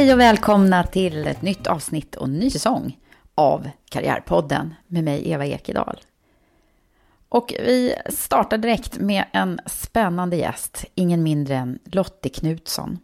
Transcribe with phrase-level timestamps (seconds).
[0.00, 2.98] Hej och välkomna till ett nytt avsnitt och ny säsong
[3.34, 6.00] av Karriärpodden med mig Eva Ekedal.
[7.28, 12.98] Och vi startar direkt med en spännande gäst, ingen mindre än Lottie Knutsson.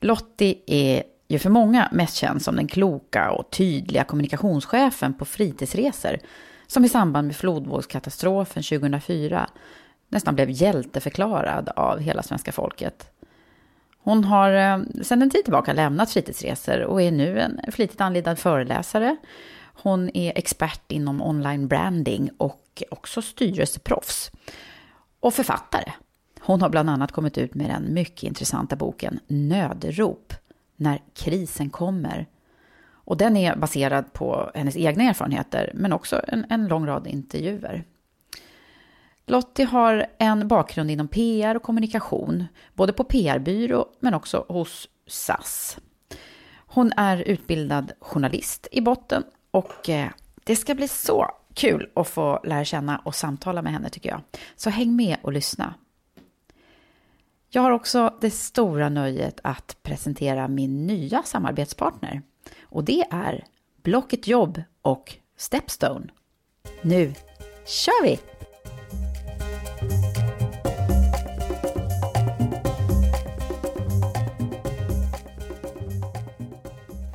[0.00, 6.18] Lottie är ju för många mest känd som den kloka och tydliga kommunikationschefen på fritidsresor
[6.66, 9.50] som i samband med flodvågskatastrofen 2004
[10.08, 13.10] nästan blev hjälteförklarad av hela svenska folket.
[14.04, 18.38] Hon har eh, sedan en tid tillbaka lämnat fritidsresor och är nu en flitigt anlitad
[18.38, 19.16] föreläsare.
[19.82, 24.30] Hon är expert inom online branding och också styrelseproffs.
[25.20, 25.92] Och författare.
[26.40, 30.34] Hon har bland annat kommit ut med den mycket intressanta boken Nödrop,
[30.76, 32.26] när krisen kommer.
[32.86, 37.84] Och den är baserad på hennes egna erfarenheter, men också en, en lång rad intervjuer.
[39.26, 45.78] Lottie har en bakgrund inom PR och kommunikation, både på PR-byrå men också hos SAS.
[46.56, 50.08] Hon är utbildad journalist i botten och eh,
[50.44, 54.20] det ska bli så kul att få lära känna och samtala med henne tycker jag.
[54.56, 55.74] Så häng med och lyssna.
[57.48, 62.22] Jag har också det stora nöjet att presentera min nya samarbetspartner
[62.62, 63.44] och det är
[63.82, 66.06] Blocket Jobb och Stepstone.
[66.82, 67.14] Nu
[67.66, 68.20] kör vi!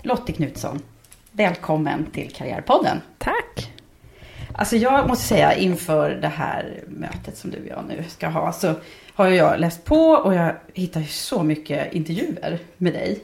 [0.09, 0.79] Lottie Knutsson,
[1.31, 3.01] välkommen till Karriärpodden.
[3.17, 3.71] Tack.
[4.53, 8.53] Alltså jag måste säga inför det här mötet som du och jag nu ska ha
[8.53, 8.73] så
[9.13, 13.19] har jag läst på och jag hittar så mycket intervjuer med dig.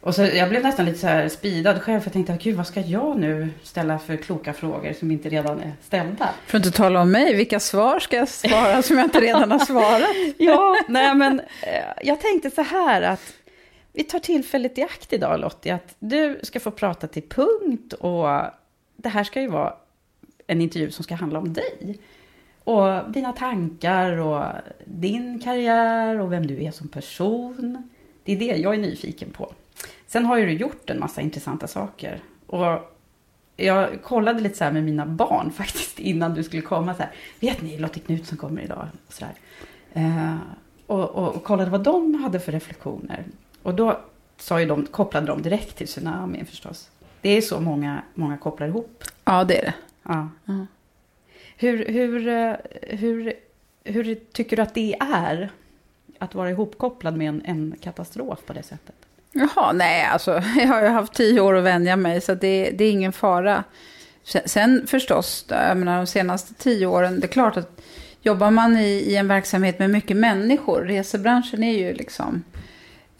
[0.00, 2.66] Och så jag blev nästan lite så här speedad själv för jag tänkte, gud vad
[2.66, 6.28] ska jag nu ställa för kloka frågor som inte redan är ställda?
[6.46, 9.50] För att inte tala om mig, vilka svar ska jag svara som jag inte redan
[9.50, 10.16] har svarat?
[10.38, 11.40] ja, nej men
[12.02, 13.32] jag tänkte så här att
[13.92, 18.26] vi tar tillfället i akt idag Lottie, att du ska få prata till punkt och
[18.96, 19.74] det här ska ju vara
[20.46, 21.98] en intervju som ska handla om dig.
[22.64, 24.44] Och dina tankar och
[24.84, 27.90] din karriär och vem du är som person.
[28.24, 29.52] Det är det jag är nyfiken på.
[30.06, 32.20] Sen har ju du gjort en massa intressanta saker.
[32.46, 32.96] Och
[33.56, 36.94] jag kollade lite så med mina barn faktiskt innan du skulle komma.
[36.94, 38.86] Så här, Vet ni, Lottie Knutsson kommer idag.
[39.08, 39.24] Så
[39.92, 40.36] eh,
[40.86, 43.24] och, och, och kollade vad de hade för reflektioner.
[43.62, 44.00] Och då
[44.36, 46.90] sa ju de, kopplade de direkt till tsunamin förstås.
[47.20, 49.04] Det är så många, många kopplar ihop.
[49.24, 49.74] Ja, det är det.
[50.02, 50.28] Ja.
[50.48, 50.66] Mm.
[51.56, 53.32] Hur, hur, eh, hur,
[53.84, 55.50] hur tycker du att det är?
[56.18, 58.94] Att vara ihopkopplad med en, en katastrof på det sättet?
[59.32, 62.84] Jaha, nej, alltså jag har ju haft tio år att vänja mig, så det, det
[62.84, 63.64] är ingen fara.
[64.24, 67.80] Sen, sen förstås, jag menar, de senaste tio åren, det är klart att
[68.22, 72.44] jobbar man i, i en verksamhet med mycket människor, resebranschen är ju liksom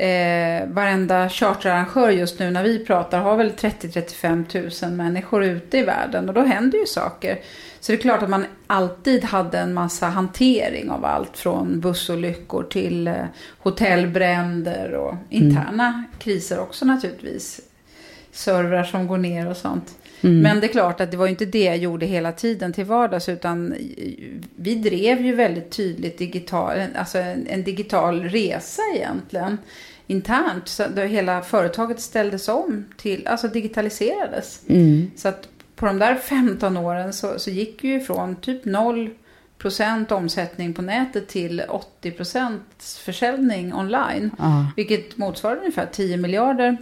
[0.01, 5.83] Eh, varenda charterarrangör just nu när vi pratar har väl 30-35 000 människor ute i
[5.83, 7.39] världen och då händer ju saker.
[7.81, 12.63] Så det är klart att man alltid hade en massa hantering av allt från bussolyckor
[12.63, 13.15] till eh,
[13.59, 16.05] hotellbränder och interna mm.
[16.19, 17.61] kriser också naturligtvis.
[18.33, 19.95] Servrar som går ner och sånt.
[20.21, 20.41] Mm.
[20.41, 23.29] Men det är klart att det var inte det jag gjorde hela tiden till vardags
[23.29, 23.75] utan
[24.57, 29.59] vi drev ju väldigt tydligt digital, alltså en, en digital resa egentligen
[30.11, 30.69] internt.
[30.69, 34.61] Så då hela företaget ställdes om till, alltså digitaliserades.
[34.69, 35.11] Mm.
[35.17, 39.11] Så att på de där 15 åren så, så gick ju ifrån typ 0
[39.59, 44.31] procent omsättning på nätet till 80 procent försäljning online.
[44.39, 44.65] Ah.
[44.77, 46.77] Vilket motsvarar ungefär 10 miljarder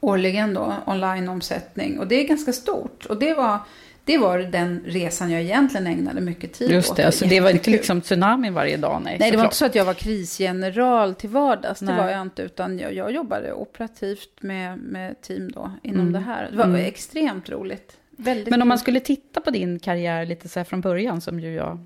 [0.00, 1.98] årligen då, online-omsättning.
[1.98, 3.06] Och det är ganska stort.
[3.06, 3.58] Och det var,
[4.06, 6.96] det var den resan jag egentligen ägnade mycket tid Just åt.
[6.96, 9.02] det, alltså det var inte liksom tsunami varje dag?
[9.04, 11.82] Nej, nej det var inte så att jag var krisgeneral till vardags.
[11.82, 11.94] Nej.
[11.94, 12.42] Det var jag inte.
[12.42, 16.12] Utan jag, jag jobbade operativt med, med team då inom mm.
[16.12, 16.48] det här.
[16.50, 16.84] Det var mm.
[16.84, 17.96] extremt roligt.
[18.10, 21.40] Väldigt Men om man skulle titta på din karriär lite så här från början, som
[21.40, 21.78] ju jag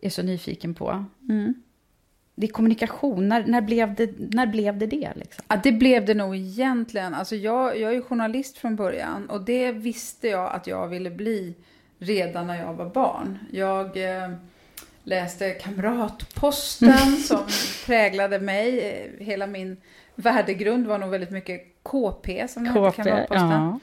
[0.00, 1.04] är så nyfiken på.
[1.28, 1.54] Mm.
[2.40, 5.12] Det är kommunikation, när, när, blev det, när blev det det?
[5.14, 5.44] Liksom?
[5.48, 7.14] Ja, det blev det nog egentligen.
[7.14, 11.54] Alltså jag, jag är journalist från början och det visste jag att jag ville bli
[11.98, 13.38] redan när jag var barn.
[13.52, 14.30] Jag eh,
[15.04, 17.46] läste Kamratposten som
[17.86, 19.10] präglade mig.
[19.18, 19.76] Hela min
[20.14, 23.50] värdegrund var nog väldigt mycket KP som KP, hette Kamratposten.
[23.50, 23.78] Ja.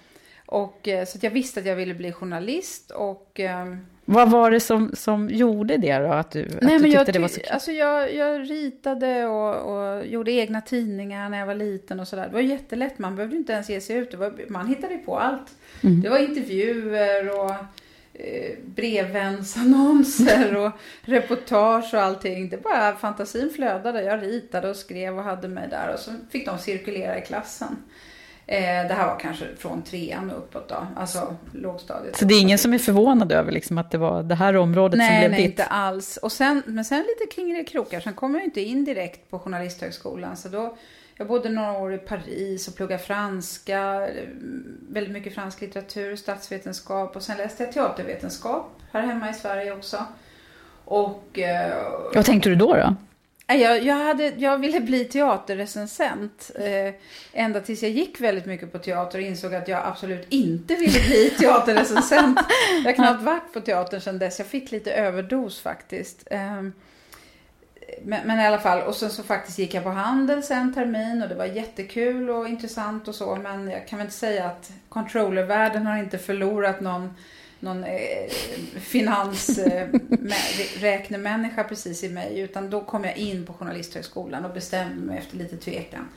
[0.45, 2.91] Och, eh, så jag visste att jag ville bli journalist.
[2.91, 3.75] Och, eh,
[4.05, 6.11] Vad var det som, som gjorde det då?
[6.11, 7.49] Att du, att nej, du tyckte jag, det var så kul?
[7.51, 12.27] Alltså jag, jag ritade och, och, gjorde egna tidningar när jag var liten och sådär.
[12.27, 14.13] Det var jättelätt, man behövde inte ens ge sig ut.
[14.13, 15.55] Var, man hittade på allt.
[15.83, 16.01] Mm.
[16.01, 17.51] Det var intervjuer och
[18.13, 20.71] eh, brevvänsannonser och
[21.01, 22.49] reportage och allting.
[22.49, 24.03] Det bara fantasin flödade.
[24.03, 27.75] Jag ritade och skrev och hade mig där och så fick de cirkulera i klassen.
[28.47, 32.17] Eh, det här var kanske från trean och uppåt då, alltså lågstadiet.
[32.17, 34.97] Så det är ingen som är förvånad över liksom att det var det här området
[34.97, 35.57] nej, som blev nej, ditt?
[35.57, 36.17] Nej, inte alls.
[36.17, 40.37] Och sen, men sen lite krokar, sen kom jag inte in direkt på Journalisthögskolan.
[40.37, 40.77] Så då,
[41.17, 44.07] jag bodde några år i Paris och pluggade franska,
[44.89, 49.97] väldigt mycket fransk litteratur, statsvetenskap och sen läste jag teatervetenskap här hemma i Sverige också.
[50.85, 51.39] Och...
[51.39, 51.73] Eh,
[52.13, 52.73] Vad tänkte du då?
[52.73, 52.95] då?
[53.47, 56.93] Jag, jag, hade, jag ville bli teaterrecensent eh,
[57.33, 60.99] ända tills jag gick väldigt mycket på teater och insåg att jag absolut inte ville
[60.99, 62.39] bli teaterrecensent.
[62.83, 64.39] jag har knappt varit på teatern sedan dess.
[64.39, 66.27] Jag fick lite överdos faktiskt.
[66.31, 66.61] Eh,
[68.03, 71.23] men, men, i alla fall, och sen så faktiskt gick jag på Handels en termin
[71.23, 73.35] och det var jättekul och intressant och så.
[73.35, 77.13] Men jag kan väl inte säga att controllervärlden har inte förlorat någon
[77.59, 78.29] någon eh,
[78.79, 82.39] finansräknemänniska eh, precis i mig.
[82.39, 86.07] Utan då kom jag in på Journalisthögskolan och bestämde mig efter lite tvekan.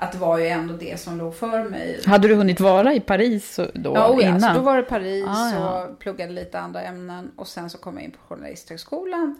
[0.00, 2.00] Att det var ju ändå det som låg för mig.
[2.06, 3.92] Hade du hunnit vara i Paris då?
[3.94, 4.40] Ja, oh ja innan?
[4.40, 5.84] Så då var det Paris ah, ja.
[5.84, 7.30] och pluggade lite andra ämnen.
[7.36, 9.36] Och sen så kom jag in på Journalisthögskolan.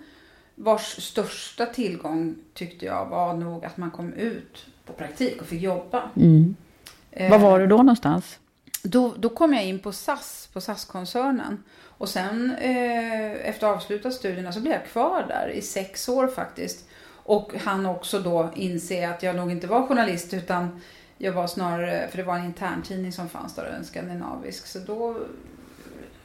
[0.55, 5.63] Vars största tillgång tyckte jag var nog att man kom ut på praktik och fick
[5.63, 6.11] jobba.
[6.17, 6.57] Mm.
[7.11, 8.39] Eh, Var var du då någonstans?
[8.83, 11.65] Då, då kom jag in på SAS, på SAS-koncernen.
[11.81, 16.89] Och sen eh, efter avslutade studierna så blev jag kvar där i sex år faktiskt.
[17.11, 20.81] Och han också då inse att jag nog inte var journalist utan
[21.19, 24.67] jag var snarare, för det var en interntidning som fanns där, en skandinavisk.
[24.67, 25.17] Så då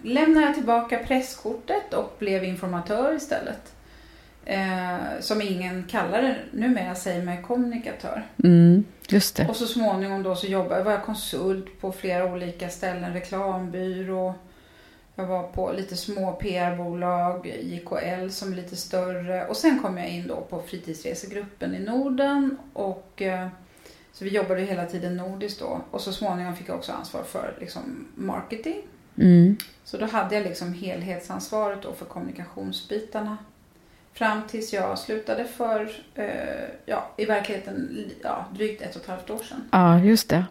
[0.02, 3.74] lämnade jag tillbaka presskortet och blev informatör istället.
[4.46, 8.28] Eh, som ingen kallar det numera, säger mig kommunikatör.
[8.44, 9.48] Mm, just det.
[9.50, 14.34] Och så småningom då så jobbade, var jag konsult på flera olika ställen, reklambyrå.
[15.16, 19.46] Jag var på lite små PR-bolag, JKL som är lite större.
[19.48, 22.58] Och sen kom jag in då på fritidsresegruppen i Norden.
[22.74, 23.48] Och, eh,
[24.14, 25.82] så vi jobbade hela tiden nordiskt då.
[25.92, 28.82] Och så småningom fick jag också ansvar för liksom, marketing.
[29.18, 29.58] Mm.
[29.84, 33.38] Så då hade jag liksom helhetsansvaret då för kommunikationsbitarna.
[34.14, 36.26] Fram tills jag slutade för, eh,
[36.86, 39.70] ja, i verkligheten, ja, drygt ett och ett halvt år sedan.
[39.72, 40.46] Ja, just det.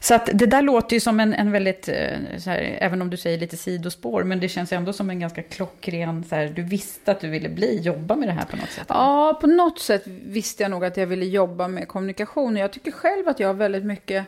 [0.00, 3.10] Så att det där låter ju som en, en väldigt, eh, så här, även om
[3.10, 6.62] du säger lite sidospår, men det känns ändå som en ganska klockren, så här, du
[6.62, 8.86] visste att du ville bli, jobba med det här på något sätt?
[8.88, 12.56] Ja, på något sätt visste jag nog att jag ville jobba med kommunikation.
[12.56, 14.26] Jag tycker själv att jag har väldigt mycket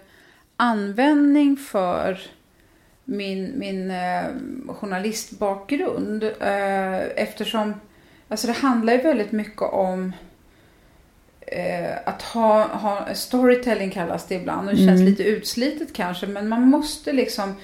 [0.57, 2.21] användning för
[3.05, 4.25] min, min eh,
[4.69, 6.25] journalistbakgrund.
[6.25, 7.75] Eh, eftersom
[8.31, 10.13] Alltså det handlar ju väldigt mycket om
[11.41, 15.05] eh, att ha, ha, storytelling kallas det ibland och det känns mm.
[15.05, 17.55] lite utslitet kanske men man måste liksom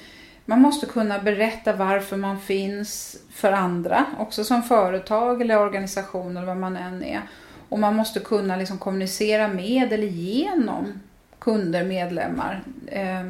[0.44, 6.46] man måste kunna berätta varför man finns för andra, också som företag eller organisation eller
[6.46, 7.22] vad man än är.
[7.68, 11.00] Och man måste kunna liksom kommunicera med eller genom
[11.38, 12.62] kunder, medlemmar.
[12.86, 13.24] Eh,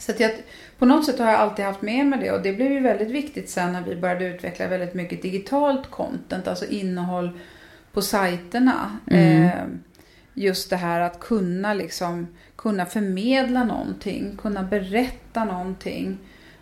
[0.00, 0.30] så att jag,
[0.78, 3.10] på något sätt har jag alltid haft med mig det och det blev ju väldigt
[3.10, 7.38] viktigt sen när vi började utveckla väldigt mycket digitalt content, alltså innehåll
[7.92, 8.98] på sajterna.
[9.10, 9.44] Mm.
[9.44, 9.64] Eh,
[10.34, 12.26] just det här att kunna liksom
[12.56, 16.18] kunna förmedla någonting, kunna berätta någonting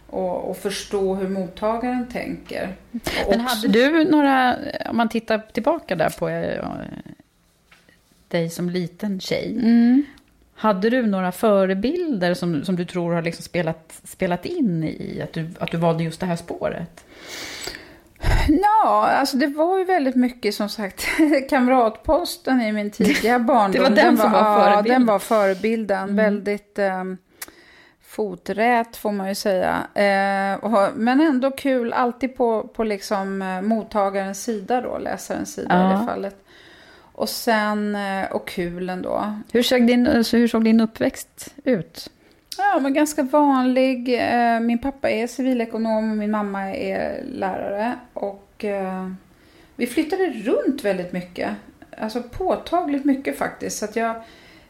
[0.07, 2.77] och, och förstå hur mottagaren tänker.
[3.27, 4.57] Och Men hade du några,
[4.91, 6.65] om man tittar tillbaka där på eh,
[8.29, 9.59] dig som liten tjej.
[9.63, 10.05] Mm.
[10.59, 15.33] Hade du några förebilder som, som du tror har liksom spelat, spelat in i att
[15.33, 17.05] du, att du valde just det här spåret?
[18.49, 21.07] Ja, alltså det var ju väldigt mycket som sagt
[21.51, 23.73] Kamratposten i min tidiga barndom.
[23.73, 24.93] Det var den som var Ja, förebilden.
[25.01, 26.03] den var förebilden.
[26.03, 26.17] Mm.
[26.17, 27.05] Väldigt eh,
[28.07, 29.87] foträt får man ju säga.
[29.95, 35.75] Eh, och, men ändå kul, alltid på, på liksom eh, mottagarens sida då, läsarens sida
[35.75, 35.99] i Ja.
[35.99, 36.37] det fallet.
[37.17, 39.35] Och sen, eh, och kul ändå.
[39.53, 42.11] Hur såg din, alltså, hur såg din uppväxt ut?
[42.59, 44.15] Ja, men ganska vanlig.
[44.15, 47.95] Eh, min pappa är civilekonom och min mamma är lärare.
[48.13, 49.11] Och eh,
[49.77, 51.51] vi flyttade runt väldigt mycket.
[51.99, 53.79] Alltså påtagligt mycket faktiskt.
[53.79, 54.23] Så att jag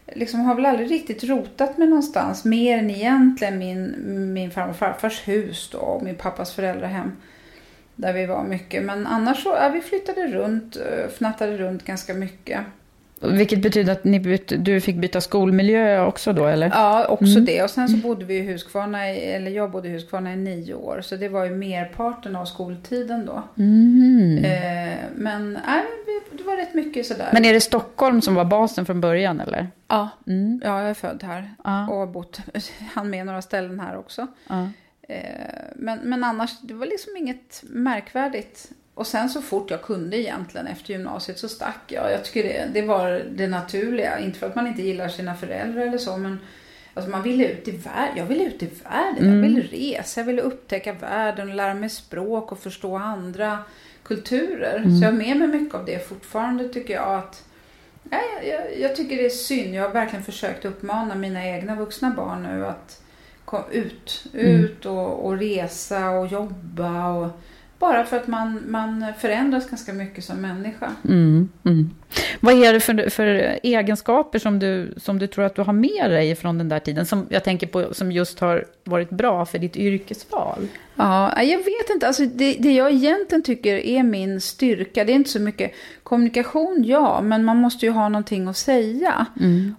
[0.06, 2.44] liksom har väl aldrig riktigt rotat mig någonstans.
[2.44, 3.94] Mer än egentligen min,
[4.32, 7.12] min farmor och farfars hus då och min pappas föräldrahem.
[7.96, 8.82] Där vi var mycket.
[8.84, 12.60] Men annars så, ja, vi flyttade runt, eh, fnattade runt ganska mycket.
[13.20, 16.68] Vilket betyder att ni bytte, du fick byta skolmiljö också då, eller?
[16.74, 17.44] Ja, också Mm.
[17.44, 17.62] det.
[17.62, 20.74] Och sen så bodde vi i Huskvarna, i, eller jag bodde i Huskvarna i nio
[20.74, 21.00] år.
[21.00, 23.42] Så det var ju merparten av skoltiden då.
[23.54, 24.44] Mhm.
[24.44, 25.82] Eh, men nej,
[26.32, 27.28] det var rätt mycket sådär.
[27.32, 29.68] Men är det Stockholm som var basen från början, eller?
[29.88, 30.60] ja, Mm.
[30.64, 31.88] ja, jag är född här Ja.
[31.88, 32.40] och har bott,
[32.94, 34.26] han med några ställen här också.
[34.48, 34.68] Ja.
[35.08, 35.20] Eh,
[35.74, 38.70] men, men annars, det var liksom inget märkvärdigt.
[38.94, 42.12] Och sen så fort jag kunde egentligen efter gymnasiet så stack jag.
[42.12, 44.18] Jag tycker det, det var det naturliga.
[44.18, 46.38] Inte för att man inte gillar sina föräldrar eller så, men
[46.94, 48.16] alltså man ville ut i världen.
[48.16, 49.34] Jag ville ut i världen.
[49.34, 53.58] Jag ville resa, jag ville upptäcka världen och lära mig språk och förstå andra
[54.02, 54.82] kulturer.
[54.82, 57.18] Så jag har med mig mycket av det fortfarande tycker jag.
[57.18, 57.44] att
[58.02, 59.74] Nej, jag, jag tycker det är synd.
[59.74, 63.02] Jag har verkligen försökt uppmana mina egna vuxna barn nu att
[63.46, 67.08] kom ut, ut och, och resa och jobba.
[67.08, 67.30] Och,
[67.78, 70.92] bara för att man, man förändras ganska mycket som människa.
[71.04, 71.90] Mm, mm.
[72.40, 76.10] Vad är det för, för egenskaper som du, som du tror att du har med
[76.10, 77.06] dig från den där tiden?
[77.06, 80.68] Som jag tänker på som just har varit bra för ditt yrkesval.
[80.94, 82.06] Ja, jag vet inte.
[82.06, 86.84] Alltså det, det jag egentligen tycker är min styrka, det är inte så mycket kommunikation,
[86.86, 89.26] ja, men man måste ju ha någonting att säga.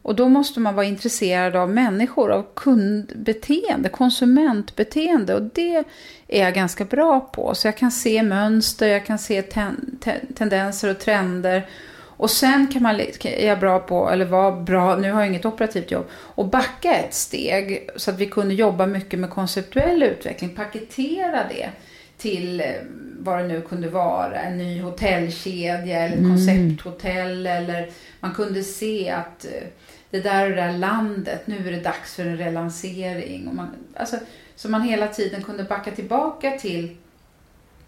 [0.01, 5.35] Och då måste man vara intresserad av människor, av kundbeteende, konsumentbeteende.
[5.35, 5.83] Och det
[6.27, 7.55] är jag ganska bra på.
[7.55, 11.69] Så jag kan se mönster, jag kan se ten, te, tendenser och trender.
[11.99, 15.45] Och sen kan man, är jag bra på, eller var bra, nu har jag inget
[15.45, 20.49] operativt jobb, och backa ett steg så att vi kunde jobba mycket med konceptuell utveckling,
[20.55, 21.69] paketera det
[22.17, 22.67] till eh,
[23.19, 29.09] vad det nu kunde vara, en ny hotellkedja eller ett koncepthotell eller man kunde se
[29.09, 29.67] att eh,
[30.09, 33.47] det där och det där landet, nu är det dags för en relansering.
[33.47, 34.17] Och man, alltså,
[34.57, 36.97] så man hela tiden kunde backa tillbaka till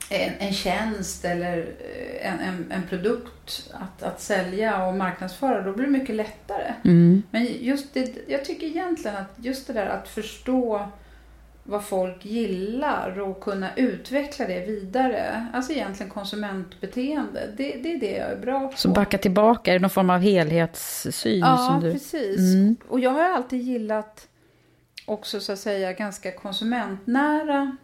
[0.10, 5.74] en, en tjänst eller eh, en, en, en produkt att, att sälja och marknadsföra, då
[5.74, 6.74] blir det mycket lättare.
[7.32, 10.90] Men just det, jag tycker egentligen att just det där att förstå
[11.64, 18.12] vad folk gillar och kunna utveckla det vidare, alltså egentligen konsumentbeteende, det, det är det
[18.12, 18.78] jag är bra på.
[18.78, 21.40] Så backa tillbaka, är det någon form av helhetssyn?
[21.40, 21.92] Ja, som du...
[21.92, 22.40] precis.
[22.40, 22.76] Mm.
[22.88, 24.28] Och jag har alltid gillat
[25.10, 27.78] också så att säga ganska konsumentnära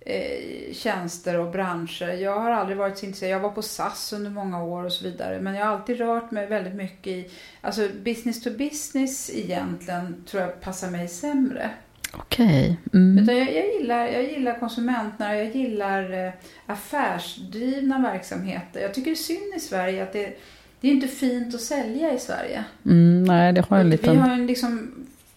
[0.00, 2.08] eh, tjänster och branscher.
[2.08, 3.32] Jag har aldrig varit så intresserad.
[3.32, 5.40] Jag var på SAS under många år och så vidare.
[5.40, 10.42] Men jag har alltid rört mig väldigt mycket i, alltså business to business egentligen tror
[10.42, 11.70] jag passar mig sämre.
[12.12, 12.78] Okej.
[12.92, 13.22] Mm.
[13.22, 16.32] Utan jag, jag, gillar, jag gillar konsumenterna, jag gillar eh,
[16.66, 18.80] affärsdrivna verksamheter.
[18.80, 20.38] Jag tycker det är synd i Sverige att det,
[20.80, 22.64] det är inte fint att sälja i Sverige.
[22.86, 24.10] Mm, nej, det har jag lite...
[24.10, 24.92] Vi har en liksom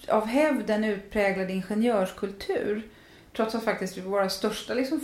[0.09, 2.81] av hävd en utpräglad ingenjörskultur.
[3.35, 5.01] Trots att faktiskt våra största liksom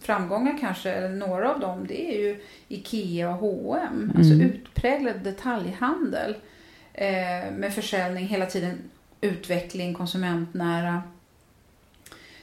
[0.00, 4.12] framgångar kanske, eller några av dem, det är ju Ikea och H&M.
[4.16, 6.36] Alltså utpräglad detaljhandel.
[6.92, 8.78] Eh, med försäljning hela tiden,
[9.20, 11.02] utveckling, konsumentnära.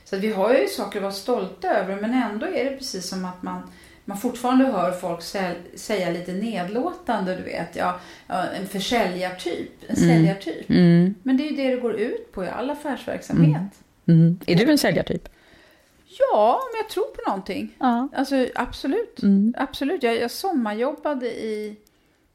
[0.04, 3.26] Så vi har ju saker att vara stolta över, men ändå är det precis som
[3.26, 3.62] att man
[4.06, 5.22] man fortfarande hör folk
[5.76, 8.00] säga lite nedlåtande, du vet, ja,
[8.56, 10.70] en försäljartyp, en säljartyp.
[10.70, 13.62] Mm, Men det är ju det det går ut på i all affärsverksamhet.
[14.08, 14.40] mm.
[14.48, 15.30] Är du en säljartyp?
[16.20, 17.76] Ja, om jag tror på någonting.
[17.80, 18.08] Ja.
[18.16, 19.24] Alltså absolut.
[19.24, 19.54] Mm.
[19.58, 20.04] Absolut.
[20.04, 21.76] Jag, jag sommarjobbade i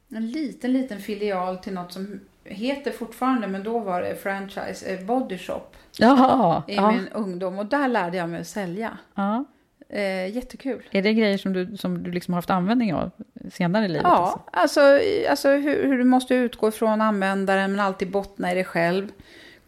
[0.08, 5.00] en liten, liten filial till något som heter fortfarande, men då var det franchise, eh,
[5.04, 5.60] Body Shop
[5.98, 6.62] Jaha.
[6.68, 6.90] i Ja.
[6.92, 7.58] min ungdom.
[7.58, 8.98] Och där lärde jag mig att sälja.
[9.14, 9.44] ja.
[9.88, 10.82] Eh, jättekul.
[10.90, 13.10] Är det grejer som du, som du liksom har haft användning av
[13.52, 14.02] senare i livet?
[14.04, 18.54] Ja, alltså, i- alltså hur, hur du måste utgå ifrån användaren men alltid bottna i
[18.54, 19.08] dig själv.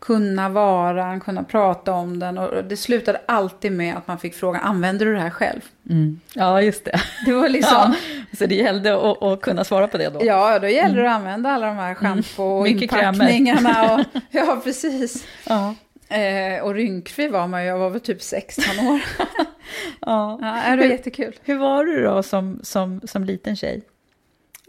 [0.01, 4.63] Kunna varan, kunna prata om den och det slutade alltid med att man fick frågan,
[4.63, 5.61] använder du det här själv?
[5.91, 6.21] Mm.
[6.35, 7.01] Ja, just det.
[7.27, 7.77] Det var liksom,
[8.31, 10.21] Ja, så det gällde att, att kunna svara på det då?
[10.25, 13.13] ja då gäller det att använda alla de här schampo och krämer.
[13.13, 13.95] inpackningarna.
[13.95, 15.27] Och, ja, precis.
[15.49, 15.75] Ja.
[16.17, 19.01] Eh, och rynkfri var man ju, jag var väl typ 16 år.
[20.01, 20.39] ja.
[20.43, 21.35] Ja, det var jättekul.
[21.45, 23.83] Hur var du då som, som, som liten tjej?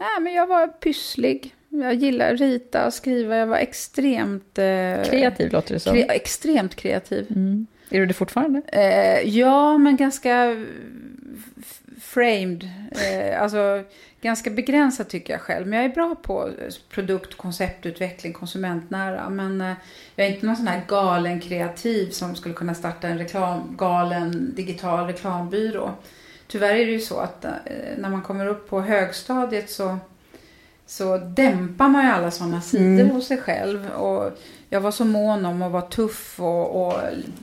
[0.00, 1.54] Nej, men jag var pysslig.
[1.68, 3.36] Jag gillar att rita och skriva.
[3.36, 4.58] Jag var extremt...
[4.58, 5.96] Eh, Kreativ låter det som.
[5.96, 7.26] Kre- extremt kreativ.
[7.30, 7.66] Mm.
[7.90, 8.62] Är du det fortfarande?
[8.68, 10.56] Eh, ja, men ganska
[12.00, 12.68] framed.
[12.92, 13.82] Eh, alltså
[14.20, 15.66] ganska begränsat tycker jag själv.
[15.66, 16.50] Men jag är bra på
[16.88, 19.30] produkt, konceptutveckling, konsumentnära.
[19.30, 19.72] Men eh,
[20.16, 24.54] jag är inte någon sån här galen kreativ som skulle kunna starta en reklam, galen
[24.54, 25.94] digital reklambyrå.
[26.46, 27.50] Tyvärr är det ju så att eh,
[27.98, 29.98] när man kommer upp på högstadiet så
[30.90, 33.90] så dämpar man ju alla sådana sidor hos sig själv.
[33.90, 36.94] Och jag var så mån om att vara tuff och, och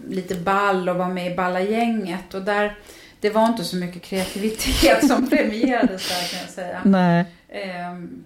[0.09, 2.33] lite ball och vara med i balla gänget.
[2.33, 2.77] Och där,
[3.19, 6.81] det var inte så mycket kreativitet som premierades där kan jag säga.
[6.85, 7.25] Nej.
[7.49, 8.23] Ehm,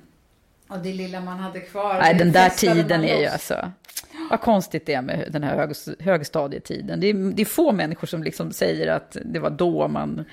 [0.67, 1.99] och det lilla man hade kvar.
[2.01, 3.71] Nej, den där tiden är ju alltså...
[4.29, 6.99] Vad konstigt det är med den här hög, högstadietiden.
[6.99, 10.25] Det är, det är få människor som liksom säger att det var då man...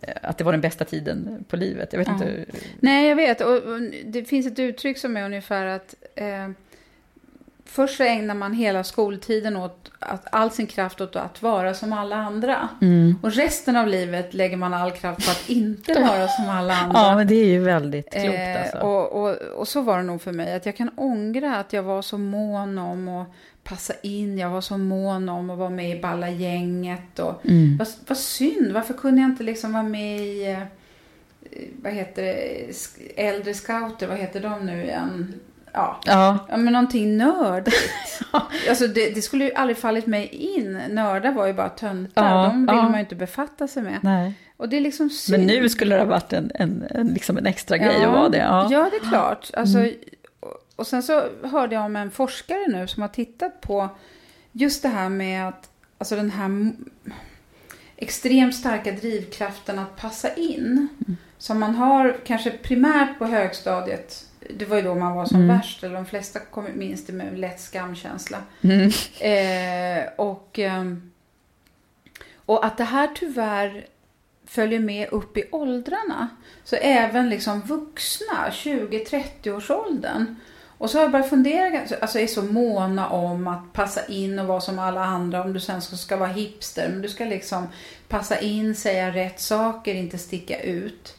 [0.00, 1.88] eh, Att det var den bästa tiden på livet.
[1.92, 2.14] Jag vet Ja.
[2.14, 2.44] inte.
[2.80, 3.40] Nej, jag vet.
[3.40, 6.50] Och, och det finns ett uttryck som är ungefär att eh,
[7.66, 11.92] först så ägnar man hela skoltiden åt att, all sin kraft åt att vara som
[11.92, 12.68] alla andra.
[12.80, 13.14] Mm.
[13.22, 16.98] Och resten av livet lägger man all kraft på att inte vara som alla andra.
[17.00, 18.78] Ja, men det är ju väldigt klokt Eh, alltså.
[18.78, 20.54] och, och, och så var det nog för mig.
[20.54, 23.28] Att jag kan ångra att jag var så mån om att
[23.64, 24.38] passa in.
[24.38, 27.18] Jag var så mån om att vara med i balla gänget.
[27.18, 27.76] Och, Mm.
[27.78, 30.58] vad, vad synd, varför kunde jag inte liksom vara med i, eh,
[31.82, 32.72] vad heter det,
[33.16, 35.34] äldre scouter, vad heter de nu igen?
[35.74, 37.76] Ja, Ja, ja men någonting nördigt.
[38.68, 40.80] alltså det, det skulle ju aldrig fallit mig in.
[40.90, 42.82] Nördar var ju bara töntar, Ja, de ville ja.
[42.82, 43.98] man ju inte befatta sig med.
[44.02, 44.34] nej.
[44.56, 45.38] Och det är liksom synd.
[45.38, 48.28] Men nu skulle det ha varit en, en, en, liksom en extra grej att vara
[48.28, 48.38] det.
[48.38, 48.68] Ja.
[48.70, 49.50] ja, det är klart.
[49.54, 49.78] Alltså,
[50.40, 53.88] och- Och sen så hörde jag om en forskare nu som har tittat på
[54.52, 56.72] just det här med att alltså den här
[57.96, 60.88] extremt starka drivkraften att passa in.
[61.38, 64.24] Som man har kanske primärt på högstadiet.
[64.50, 65.56] Det var ju då man var som Mm.
[65.56, 68.38] värst, eller de flesta kommer minns det med en lätt skamkänsla.
[68.62, 68.90] Mm.
[69.20, 71.10] Eh, och, ehm,
[72.46, 73.86] och att det här tyvärr
[74.46, 76.28] följer med upp i åldrarna.
[76.64, 80.36] Så även liksom vuxna, 20-30-årsåldern.
[80.78, 84.46] Och så har jag börjat fundera, alltså är så måna om att passa in och
[84.46, 85.42] vara som alla andra.
[85.44, 87.68] Om du sen ska, ska vara hipster, men du ska liksom
[88.08, 91.18] passa in, säga rätt saker, inte sticka ut.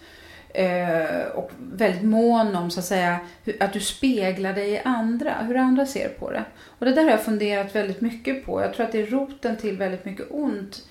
[0.55, 3.19] Eh, och väldigt mån om så att säga
[3.59, 6.43] att du speglar dig i andra, hur andra ser på det.
[6.79, 8.61] Och det där har jag funderat väldigt mycket på.
[8.61, 10.87] Jag tror att det är roten till väldigt mycket ont.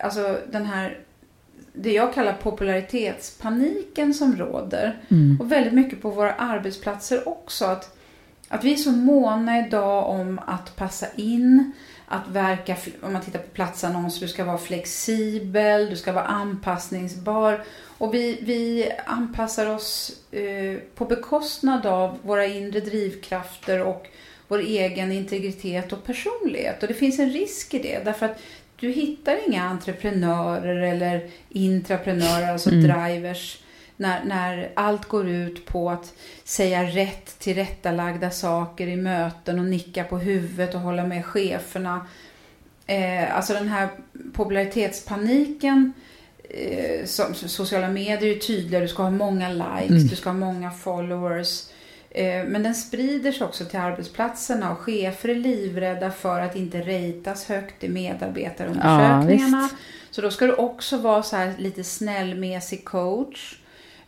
[0.00, 0.98] Alltså den här,
[1.72, 4.98] det jag kallar popularitetspaniken som råder.
[5.08, 5.40] Mm.
[5.40, 7.64] Och väldigt mycket på våra arbetsplatser också.
[7.64, 7.98] Att,
[8.48, 11.72] att vi är så måna idag om att passa in,
[12.08, 17.64] att verka, om man tittar på platsannonser, du ska vara flexibel, du ska vara anpassningsbar.
[17.98, 24.06] Och vi, vi anpassar oss eh, på bekostnad av våra inre drivkrafter och
[24.48, 26.82] vår egen integritet och personlighet.
[26.82, 28.40] Och det finns en risk i det, därför att
[28.76, 32.82] du hittar inga entreprenörer eller intraprenörer, alltså Mm.
[32.82, 33.58] drivers,
[33.98, 40.04] när, när allt går ut på att säga rätt tillrättalagda saker i möten och nicka
[40.04, 42.06] på huvudet och hålla med cheferna.
[42.86, 43.88] Eh, alltså den här
[44.32, 45.92] popularitetspaniken
[46.50, 50.06] eh, som sociala medier är tydliga, du ska ha många likes, Mm.
[50.06, 51.64] du ska ha många followers.
[52.10, 56.80] Eh, men den sprider sig också till arbetsplatserna och chefer är livrädda för att inte
[56.80, 59.68] ratas högt i medarbetarundersökningarna.
[59.72, 59.76] Ja,
[60.10, 63.57] så då ska du också vara så här lite snällmässig coach.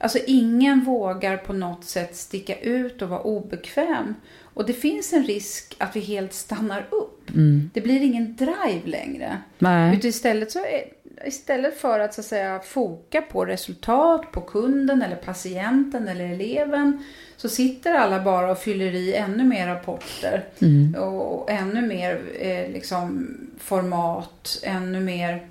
[0.02, 4.14] Alltså ingen vågar på något sätt sticka ut och vara obekväm.
[4.54, 7.30] Och det finns en risk att vi helt stannar upp.
[7.30, 7.70] Mm.
[7.74, 9.38] Det blir ingen drive längre.
[9.58, 9.96] Nej.
[9.96, 10.82] Utan istället, så är,
[11.26, 17.04] istället för att så att säga foka på resultat, på kunden eller patienten eller eleven
[17.36, 20.94] så sitter alla bara och fyller i ännu mer rapporter Mm.
[20.94, 25.46] och, och ännu mer eh, liksom format, ännu mer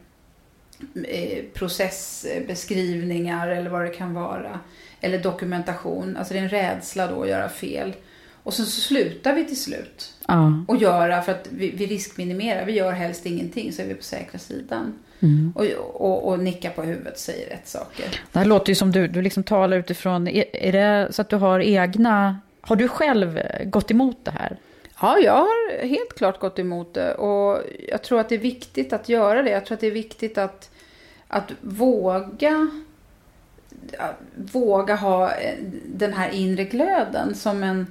[1.53, 4.59] processbeskrivningar eller vad det kan vara.
[5.01, 6.17] eller dokumentation.
[6.17, 7.93] Alltså det är en rädsla då att göra fel.
[8.43, 10.13] Och sen så slutar vi till slut.
[10.27, 10.63] Ja.
[10.67, 12.65] Och göra för att vi, vi riskminimerar.
[12.65, 14.93] Vi gör helst ingenting så är vi på säkra sidan.
[15.19, 15.53] Mm.
[15.55, 15.65] Och,
[16.01, 18.05] och, och nickar på huvudet och säger rätt saker.
[18.31, 21.29] Det här låter ju som du, du liksom talar utifrån, är, är det så att
[21.29, 24.57] du har egna, har du själv gått emot det här?
[25.01, 27.13] Ja, jag har helt klart gått emot det.
[27.13, 29.49] Och jag tror att det är viktigt att göra det.
[29.49, 30.69] Jag tror att det är viktigt att,
[31.27, 32.69] att våga,
[34.35, 37.87] våga ha eh, den här inre glöden som en...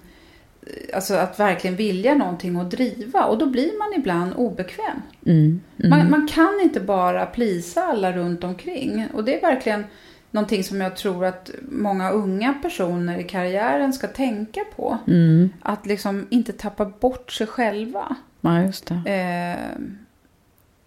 [0.95, 3.25] Alltså att verkligen vilja någonting och driva.
[3.25, 5.03] Och då blir man ibland obekväm.
[5.27, 5.61] Mm.
[5.79, 5.91] Mm.
[5.91, 9.09] Man, man kan inte bara plisa alla runt omkring.
[9.13, 9.85] Och det är verkligen
[10.31, 14.99] någonting som jag tror att många unga personer i karriären ska tänka på.
[15.07, 15.51] Mm.
[15.63, 18.17] Att liksom inte tappa bort sig själva.
[18.41, 19.11] Ja, just det.
[19.13, 19.83] Eh,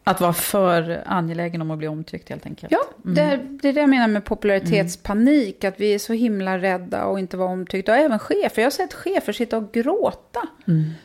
[0.04, 2.72] Att vara för angelägen om att bli omtyckt helt enkelt.
[2.72, 5.64] ja, det, är, det är det jag menar med popularitetspanik.
[5.64, 7.92] Att vi är så himla rädda och inte vara omtyckta.
[7.92, 8.62] Och även chefer.
[8.62, 10.42] Jag har sett chefer sitta och gråta.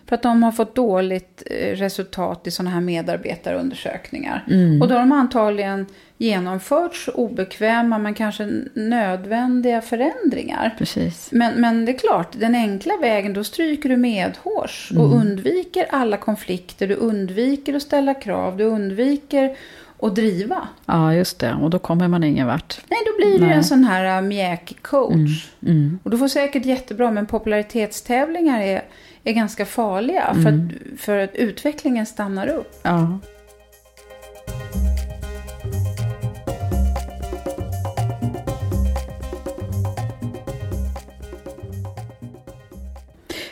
[0.07, 4.44] För att de har fått dåligt eh, resultat i sådana här medarbetarundersökningar.
[4.83, 5.87] Och då har de antagligen
[6.18, 10.74] genomfört obekväma men kanske nödvändiga förändringar.
[10.79, 11.29] Precis.
[11.33, 16.16] Men, men det är klart, den enkla vägen, då stryker du medhårs och undviker alla
[16.16, 19.57] konflikter, du undviker att ställa krav, du undviker
[20.02, 20.68] att driva.
[20.87, 21.55] Ja, just det.
[21.55, 22.81] Och då kommer man ingen vart.
[22.88, 23.57] Nej, då blir du Nej.
[23.57, 25.48] en sån här uh, mjäkig coach.
[25.62, 25.98] Mm.
[26.02, 28.85] Och du får säkert jättebra, men popularitetstävlingar är,
[29.24, 32.81] är ganska farliga för, att, för att utvecklingen stannar upp.
[32.83, 33.18] Ja.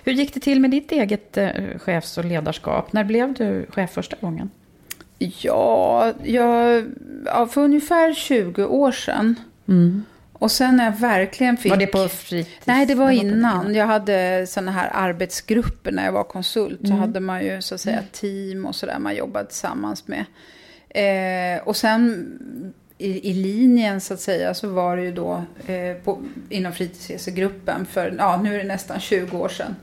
[0.05, 2.93] Hur gick det till med ditt eget eh, chefs och ledarskap?
[2.93, 4.51] När blev du chef första gången?
[5.19, 6.85] Ja, jag,
[7.25, 9.37] ja, för ungefär 20 år sedan.
[10.33, 11.73] Och sen när jag verkligen fick...
[11.73, 12.67] Var det på fritids?
[12.67, 13.75] Nej, det var innan.
[13.75, 16.81] Jag hade sådana här arbetsgrupper när jag var konsult.
[16.89, 20.25] Så hade man ju så att säga team och sådär man jobbade tillsammans med.
[20.89, 22.35] Eh, och sen
[22.99, 27.87] i, i linjen så att säga så var det ju då eh, på, inom fritidsresegruppen
[27.87, 29.75] för, ja nu är det nästan 20 år sedan.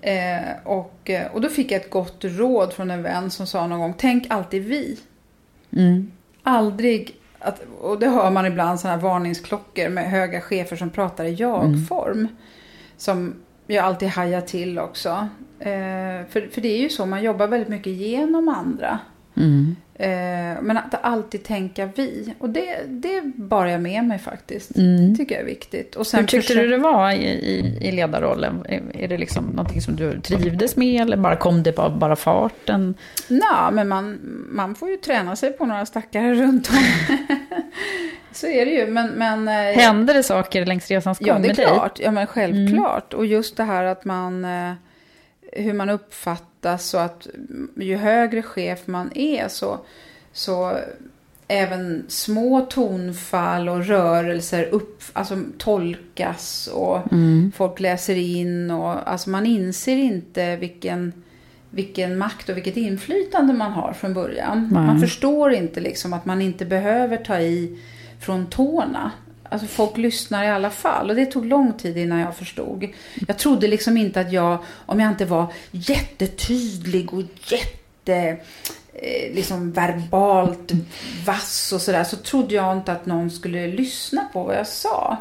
[0.00, 3.66] Eh, och, eh, och då fick jag ett gott råd från en vän som sa
[3.66, 4.98] någon gång, tänk alltid vi.
[5.76, 6.12] Mm.
[6.42, 11.24] Aldrig, att, och det hör man ibland sådana här varningsklockor med höga chefer som pratar
[11.24, 12.28] i jag-form.
[12.96, 13.34] Som
[13.66, 15.28] jag alltid hajar till också.
[15.58, 18.98] Eh, för, för det är ju så, man jobbar väldigt mycket genom andra.
[19.36, 19.76] Mm.
[19.94, 22.34] Eh, men att alltid tänka vi.
[22.38, 24.76] Och det, det bar jag med mig faktiskt.
[24.76, 25.10] Mm.
[25.10, 25.96] Det tycker jag är viktigt.
[25.96, 28.66] Och sen Hur tyckte försök- du det var i, i, i ledarrollen?
[28.68, 32.16] Är, är det liksom någonting som du trivdes med eller bara kom det av bara
[32.16, 32.94] farten?
[33.28, 34.18] Nå, men man,
[34.50, 36.76] man får ju träna sig på några stackare runt om.
[38.32, 38.86] så är det ju.
[38.86, 41.66] Men, men, eh, Hände det saker längs resans gång Ja, det är med dig?
[41.66, 42.00] klart.
[42.00, 43.14] Ja, men självklart.
[43.14, 44.46] Och just det här att man...
[45.52, 47.26] Hur man uppfattas och att
[47.76, 49.78] ju högre chef man är så...
[50.32, 50.78] så
[51.48, 57.00] även små tonfall och rörelser upp, alltså, tolkas och
[57.54, 58.70] folk läser in.
[58.70, 61.12] Och, alltså man inser inte vilken,
[61.70, 64.68] vilken makt och vilket inflytande man har från början.
[64.72, 64.86] Nej.
[64.86, 67.78] Man förstår inte liksom att man inte behöver ta i
[68.20, 69.10] från tårna.
[69.52, 71.10] Alltså folk lyssnar i alla fall.
[71.10, 72.88] Och det tog lång tid innan jag förstod.
[73.28, 78.36] Jag trodde liksom inte att jag, om jag inte var jättetydlig och jätte
[78.94, 80.72] eh, liksom verbalt
[81.26, 85.16] vass och sådär så trodde jag inte att någon skulle lyssna på vad jag sa.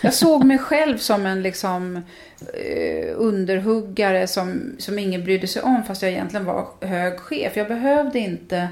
[0.00, 1.96] Jag såg mig själv som en liksom
[2.54, 7.56] eh, underhuggare som, som ingen brydde sig om fast jag egentligen var hög chef.
[7.56, 8.68] Jag behövde inte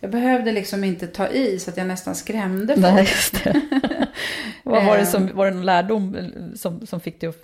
[0.00, 2.86] jag behövde liksom inte ta i så att jag nästan skrämde folk.
[2.86, 3.60] Nej, just det.
[4.64, 5.08] Vad var det Eh.
[5.08, 6.16] som, var det någon lärdom
[6.56, 7.42] som, som fick dig att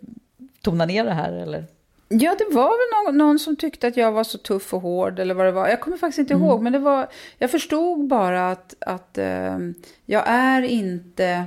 [0.62, 1.64] tona ner det här eller?
[2.08, 5.18] Ja, det var väl någon, någon som tyckte att jag var så tuff och hård
[5.18, 5.68] eller vad det var.
[5.68, 9.58] Jag kommer faktiskt inte ihåg, men det var, jag förstod bara att, att eh,
[10.06, 11.44] jag är inte...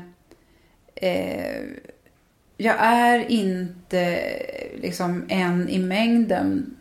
[0.96, 1.62] Eh,
[2.58, 6.76] jag är inte eh, liksom en i mängden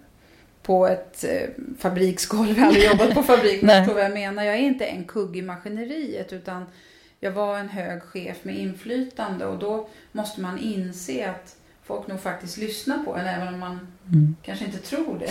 [0.68, 2.48] på ett eh, fabriksgolv.
[2.56, 4.44] Jag har aldrig jobbat på fabrik, men tror vad jag menar.
[4.44, 6.66] Jag är inte en kugg i maskineriet, utan
[7.20, 11.56] jag var en hög chef med inflytande och då måste man inse att
[11.88, 13.86] folk nog faktiskt lyssnar på en, även om man
[14.42, 15.30] kanske inte tror det.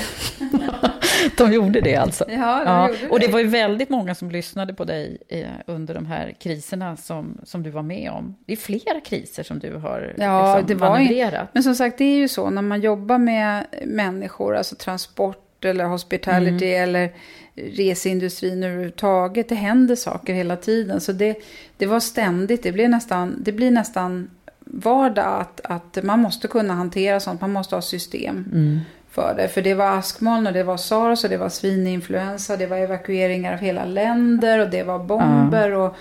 [1.38, 2.26] De gjorde det alltså?
[2.30, 5.46] Ja, de Ja, gjorde och det var ju väldigt många som lyssnade på dig eh,
[5.68, 8.36] under de här kriserna som, som du var med om.
[8.46, 11.50] Det är flera kriser som du har Ja, liksom, det var ju- manövrerat.
[11.54, 15.86] Men som sagt, det är ju så när man jobbar med människor, alltså transport eller
[15.86, 17.14] hospitality eller
[17.56, 19.50] reseindustrin överhuvudtaget.
[19.50, 21.02] Det händer saker hela tiden.
[21.02, 21.38] Så det,
[21.78, 24.30] det var ständigt, det blir nästan, det blir nästan
[24.72, 27.42] vardag att, att man måste kunna hantera sånt.
[27.42, 28.80] Man måste ha system Mm.
[29.10, 29.48] för det.
[29.48, 32.58] För det var askmoln och det var sars och det var svininfluensa.
[32.58, 35.72] Det var evakueringar av hela länder och det var bomber.
[35.74, 35.96] och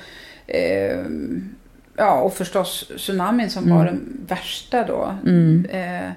[0.46, 1.05] eh,
[1.98, 3.76] Ja, och förstås tsunamin som Mm.
[3.79, 5.14] var den värsta då.
[5.26, 5.66] Mm.
[5.70, 6.11] Eh,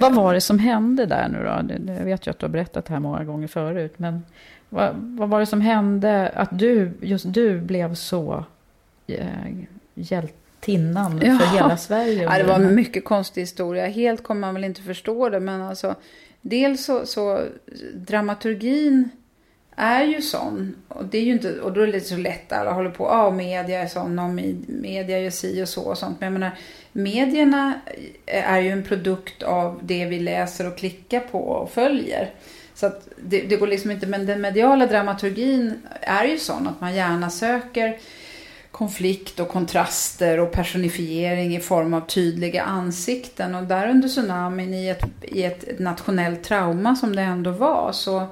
[0.00, 1.92] Vad var det som hände där nu då?
[1.92, 3.94] Jag vet ju att du har berättat det här många gånger förut.
[3.96, 4.24] Men
[4.68, 8.44] vad, vad var det som hände att du, just du blev så
[9.06, 9.18] eh,
[10.68, 11.38] hjältinnan Ja.
[11.38, 12.22] för hela Sverige?
[12.22, 13.86] Ja, det var en mycket konstig historia.
[13.86, 15.94] Helt kommer man väl inte förstå det, men alltså
[16.40, 17.40] dels så, så
[17.94, 19.08] dramaturgin
[19.76, 20.74] är ju sån.
[20.88, 23.04] Och, det är ju inte, och då är det lite så lätt, alla håller på,
[23.04, 26.20] ja media är sån och med- media gör si och så och sånt.
[26.20, 26.56] Men jag menar,
[26.92, 27.72] medierna
[28.26, 32.30] är ju en produkt av det vi läser och klickar på och följer.
[32.74, 36.80] Så att det, det går liksom inte, men den mediala dramaturgin är ju sån att
[36.80, 37.98] man gärna söker
[38.74, 43.54] konflikt och kontraster och personifiering i form av tydliga ansikten.
[43.54, 48.26] Och där under tsunamin i ett, i ett nationellt trauma som det ändå var så,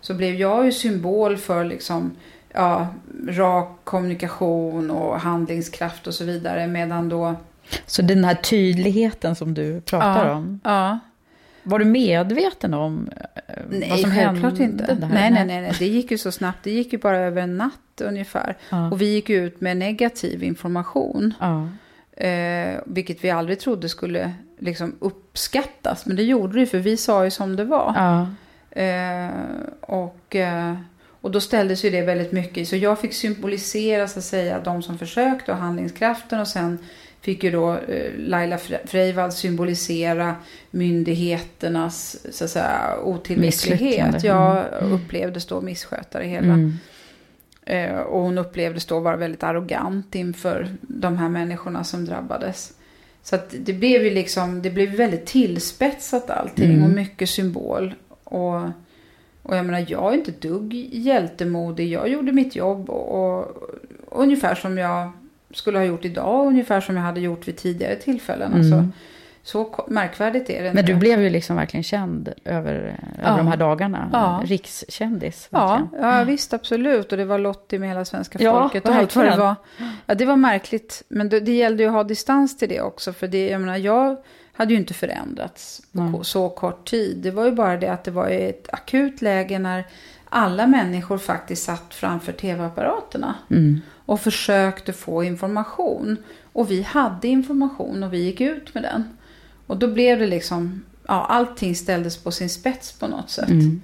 [0.00, 2.10] så blev jag ju symbol för liksom,
[2.52, 2.86] ja,
[3.28, 6.66] rak kommunikation och handlingskraft och så vidare.
[6.66, 7.34] Medan då...
[7.86, 10.34] Så den här tydligheten som du pratar Ja.
[10.34, 10.60] om.
[10.64, 10.98] Ja,
[11.62, 13.08] Var du medveten om
[13.46, 14.82] eh, nej, vad som självklart hände?
[14.82, 14.94] inte.
[14.94, 15.14] det här?
[15.14, 16.58] Nej, nej, nej, nej, det gick ju så snabbt.
[16.62, 17.72] Det gick ju bara över en natt
[18.04, 18.56] ungefär.
[18.70, 18.90] Ja.
[18.90, 21.34] Och vi gick ut med negativ information.
[21.40, 21.68] Ja.
[22.26, 26.06] Eh, vilket vi aldrig trodde skulle liksom uppskattas.
[26.06, 27.92] Men det gjorde det för vi sa ju som det var.
[27.96, 28.28] Ja.
[28.82, 29.30] Eh,
[29.80, 30.74] och, eh,
[31.20, 32.68] och då ställdes ju det väldigt mycket.
[32.68, 36.40] Så jag fick symbolisera så att säga de som försökte och handlingskraften.
[36.40, 36.78] Och sen
[37.20, 40.34] fick ju då eh, Laila Fre- Freivalds symbolisera
[40.70, 44.24] myndigheternas så att säga, otillräcklighet.
[44.24, 46.46] Jag upplevdes då missköta det hela.
[46.46, 46.78] Mm.
[47.66, 52.72] Eh, och hon upplevdes då vara väldigt arrogant inför de här människorna som drabbades.
[53.22, 56.84] Så att det blev ju liksom, det blev väldigt tillspetsat allting Mm.
[56.84, 57.94] och mycket symbol.
[58.24, 58.54] Och,
[59.42, 61.92] och jag menar, jag är inte dugg hjältemodig.
[61.92, 63.38] Jag gjorde mitt jobb och,
[64.12, 65.12] och ungefär som jag
[65.50, 68.52] skulle ha gjort idag ungefär som jag hade gjort vid tidigare tillfällen.
[68.52, 68.60] Mm.
[68.60, 68.88] Alltså,
[69.46, 70.92] så märkvärdigt är det Men inte.
[70.92, 73.28] du blev ju liksom verkligen känd över, Ja.
[73.28, 74.08] över de här dagarna.
[74.12, 74.40] Ja.
[74.44, 75.48] Rikskändis.
[75.50, 77.12] Ja, ja visst absolut.
[77.12, 79.54] Och det var Lottie med hela svenska Ja, folket och allt vad det var.
[80.06, 81.02] Ja, det var märkligt.
[81.08, 83.12] Men det, det gällde ju att ha distans till det också.
[83.12, 84.16] För det, jag menar, jag
[84.52, 87.16] hade ju inte förändrats på ko- så kort tid.
[87.22, 89.84] Det var ju bara det att det var ett akut läge när
[90.28, 93.80] alla människor faktiskt satt framför tv-apparaterna Mm.
[94.06, 96.16] och försökte få information.
[96.52, 99.16] Och vi hade information och vi gick ut med den.
[99.66, 103.48] Och då blev det liksom, ja, allting ställdes på sin spets på något sätt.
[103.48, 103.82] Mm.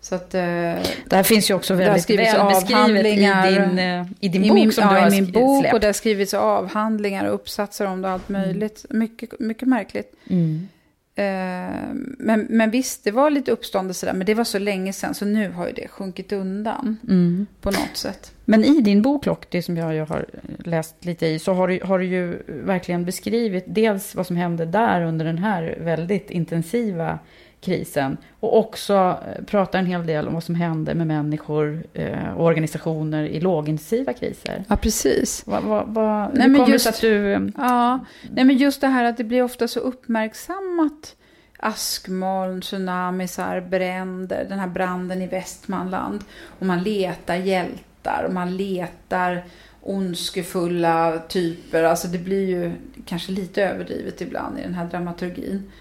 [0.00, 0.34] Så att...
[0.34, 3.16] Eh, Det här finns ju också väldigt väl beskrivet i
[3.54, 3.78] din,
[4.20, 5.74] i din I bok min, som ja, du har i min bok släppt.
[5.74, 8.84] och det har skrivits avhandlingar och uppsatser om det allt möjligt.
[8.90, 10.14] Mycket, mycket märkligt.
[10.30, 10.68] Mm.
[11.14, 14.12] Eh, men, men visst, det var lite uppståndelse där.
[14.12, 17.46] Men det var så länge sedan så nu har ju det sjunkit undan Mm.
[17.60, 18.32] på något sätt.
[18.44, 20.26] Men i din bok, Lock, som jag ju har
[20.64, 24.64] läst lite i, så har du, har du ju verkligen beskrivit dels vad som hände
[24.66, 27.18] där under den här väldigt intensiva
[27.64, 28.16] krisen.
[28.40, 32.44] Och också eh, pratar en hel del om vad som hände med människor eh, och
[32.44, 34.64] organisationer i lågintensiva kriser.
[34.68, 35.42] Ja, precis.
[35.46, 37.32] Vad, vad, vad, Nej, men just- att du...
[37.32, 37.98] eh, Ja,
[38.30, 41.16] nej men just det här att det blir ofta så uppmärksammat.
[41.58, 46.24] Askmoln, tsunamisar, bränder, den här branden i Västmanland.
[46.58, 49.42] Och man letar hjältar och man letar
[49.80, 51.82] ondskefulla typer.
[51.82, 52.72] Alltså det blir ju
[53.06, 55.72] kanske lite överdrivet ibland i den här dramaturgin.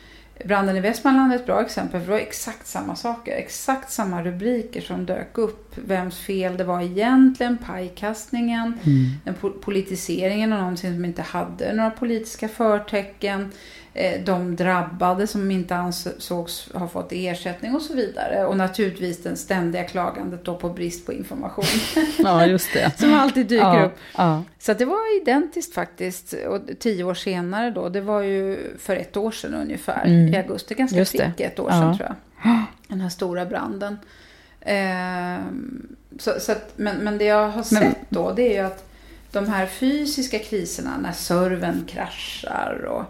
[0.45, 3.35] Branden i Västmanland är ett bra exempel för det var exakt samma saker.
[3.35, 5.77] Exakt samma rubriker som dök upp.
[5.87, 8.79] Vems fel det var egentligen, pajkastningen,
[9.23, 13.51] den po- politiseringen av någonting som inte hade några politiska förtecken.
[13.93, 18.45] Eh, De drabbade som inte ansågs ha fått ersättning och så vidare.
[18.45, 21.65] Och naturligtvis den ständiga klagandet då på brist på information.
[22.17, 22.91] Ja, just det.
[22.99, 23.97] som alltid dyker ja, upp.
[24.17, 24.43] Ja.
[24.59, 26.33] Så det var identiskt faktiskt.
[26.47, 30.05] Och tio år senare då, det var ju för ett år sedan ungefär.
[30.05, 30.33] Mm.
[30.33, 31.79] I augusti, ganska Just prick ett år Ja.
[31.79, 32.15] sedan tror jag.
[32.87, 33.97] Den här stora branden.
[34.61, 38.67] Ehm, så, så att, men, men det jag har Men- sett då, det är ju
[38.67, 38.87] att
[39.31, 43.03] de här fysiska kriserna, när servern kraschar och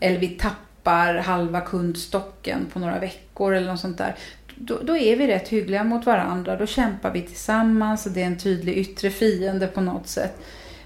[0.00, 4.14] eller vi tappar halva kundstocken på några veckor eller något sånt där.
[4.56, 6.56] Då, då är vi rätt hyggliga mot varandra.
[6.56, 10.36] Då kämpar vi tillsammans och det är en tydlig yttre fiende på något sätt.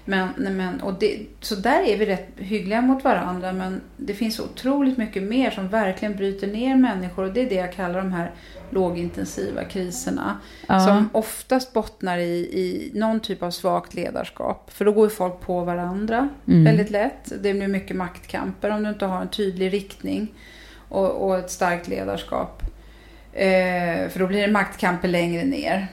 [0.05, 4.39] Men, men, och det, så där är vi rätt hyggliga mot varandra men det finns
[4.39, 8.13] otroligt mycket mer som verkligen bryter ner människor och det är det jag kallar de
[8.13, 8.31] här
[8.69, 10.37] lågintensiva kriserna.
[10.67, 10.79] Ja.
[10.79, 14.71] Som oftast bottnar i, i någon typ av svagt ledarskap.
[14.71, 16.63] För då går ju folk på varandra mm.
[16.63, 17.31] väldigt lätt.
[17.41, 20.33] Det blir mycket maktkamper om du inte har en tydlig riktning
[20.89, 22.63] och, och ett starkt ledarskap.
[23.33, 25.87] Eh, för då blir det maktkamper längre ner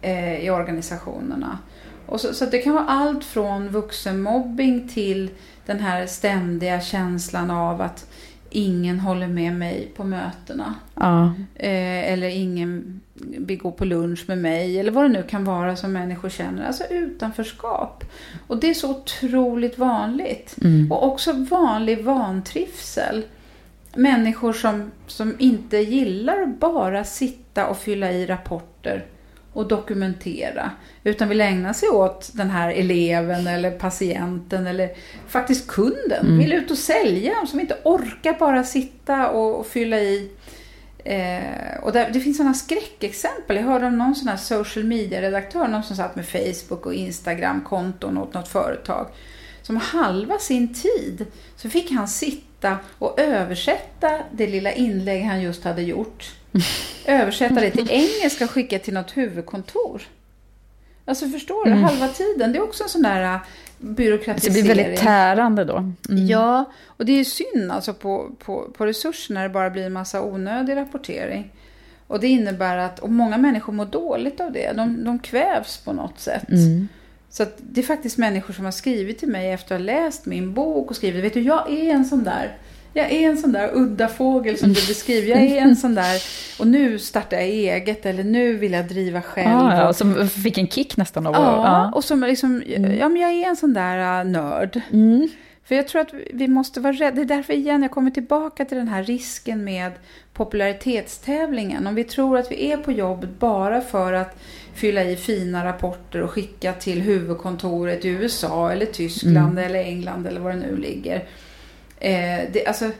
[0.00, 1.58] eh, i organisationerna.
[2.06, 5.30] Och så, så det kan vara allt från vuxenmobbing till
[5.66, 8.06] den här ständiga känslan av att
[8.50, 10.74] ingen håller med mig på mötena.
[10.94, 11.34] Ja.
[11.54, 14.80] Eh, eller ingen vill gå på lunch med mig.
[14.80, 16.66] Eller vad det nu kan vara som människor känner.
[16.66, 18.04] Alltså utanförskap.
[18.46, 20.56] Och det är så otroligt vanligt.
[20.62, 20.92] Mm.
[20.92, 23.24] Och också vanlig vantrivsel.
[23.94, 29.04] Människor som, som inte gillar att bara sitta och fylla i rapporter
[29.54, 30.70] och dokumentera.
[31.04, 34.90] Utan vill ägna sig åt den här eleven eller patienten eller
[35.28, 36.26] faktiskt kunden.
[36.26, 36.38] Mm.
[36.38, 40.30] Vill ut och sälja, som inte orkar bara sitta och, och fylla i.
[41.04, 43.56] Eh, och där, det finns sådana skräckexempel.
[43.56, 48.18] Jag hörde om någon sån här social media-redaktör, någon som satt med Facebook och Instagram-konton
[48.18, 49.06] åt något företag.
[49.62, 55.64] Som halva sin tid så fick han sitta och översätta det lilla inlägg han just
[55.64, 56.34] hade gjort
[57.04, 60.02] översätta det till engelska och skicka till något huvudkontor.
[61.04, 61.70] Alltså förstår du?
[61.70, 61.84] Mm.
[61.84, 62.52] Halva tiden.
[62.52, 63.38] Det är också en sån där
[63.78, 64.54] byråkratisering.
[64.54, 65.76] Det blir väldigt tärande då.
[65.76, 66.26] Mm.
[66.26, 69.92] Ja, och det är synd alltså på, på, på resurser när det bara blir en
[69.92, 71.52] massa onödig rapportering.
[72.06, 74.72] Och det innebär att, och många människor mår dåligt av det.
[74.72, 76.48] De, de kvävs på något sätt.
[76.48, 76.88] Mm.
[77.30, 80.54] Så det är faktiskt människor som har skrivit till mig efter att ha läst min
[80.54, 82.56] bok och skrivit, vet du, jag är en sån där
[82.94, 85.28] jag är en sån där udda fågel som du beskriver.
[85.28, 86.22] Jag är en sån där,
[86.58, 89.60] och nu startar jag eget eller nu vill jag driva själv.
[89.60, 91.34] Ah, ja, och som fick en kick nästan av.
[91.34, 92.98] Ja, ja, och som liksom, mm.
[92.98, 94.80] ja men jag är en sån där uh, nörd.
[94.92, 95.28] Mm.
[95.64, 97.16] För jag tror att vi måste vara rädda.
[97.16, 99.92] Det är därför igen jag kommer tillbaka till den här risken med
[100.32, 101.86] popularitetstävlingen.
[101.86, 104.42] Om vi tror att vi är på jobbet bara för att
[104.74, 109.64] fylla i fina rapporter och skicka till huvudkontoret i USA eller Tyskland mm.
[109.64, 111.24] eller England eller var det nu ligger
[112.04, 112.90] Eh, det, alltså,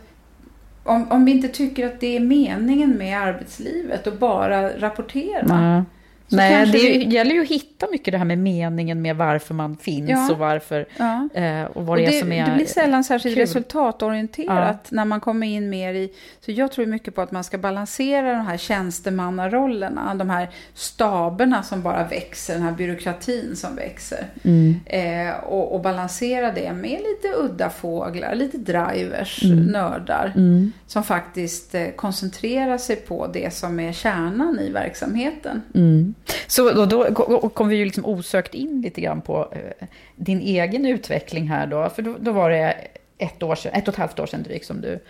[0.83, 5.40] om, om vi inte tycker att det är meningen med arbetslivet och bara rapportera.
[5.40, 5.85] Mm.
[6.29, 7.05] Nej, det vi...
[7.05, 10.33] gäller ju att hitta mycket det här med meningen med varför man finns ja.
[10.33, 11.29] och varför ja.
[11.35, 13.43] eh, och vad och det, det, är som är Det blir sällan särskilt kul.
[13.43, 14.97] resultatorienterat ja.
[14.97, 16.13] när man kommer in mer i...
[16.41, 21.63] Så jag tror mycket på att man ska balansera de här tjänstemannarollerna, de här staberna
[21.63, 24.27] som bara växer, den här byråkratin som växer.
[24.43, 24.81] Mm.
[24.87, 29.65] Eh, och, och, balansera det med lite udda fåglar, lite drivers, mm.
[29.65, 30.73] nördar, mm.
[30.87, 35.63] som faktiskt eh, koncentrerar sig på det som är kärnan i verksamheten.
[35.75, 36.15] Mm.
[36.47, 40.87] Så då, då kom vi ju liksom osökt in lite grann på eh, din egen
[40.87, 41.89] utveckling här då.
[41.89, 42.77] För då, då, var det
[43.19, 45.01] ett, år sedan, ett och ett halvt år sedan drygt som du,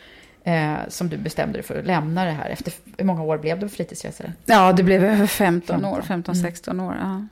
[0.44, 2.50] eh, som du bestämde dig för att lämna det här.
[2.50, 4.32] Efter hur många år blev du fritidsresare?
[4.44, 5.84] Ja, det blev över 15, 15.
[5.84, 6.86] år, 15-16 mm.
[6.86, 6.96] år.
[7.00, 7.26] Ja.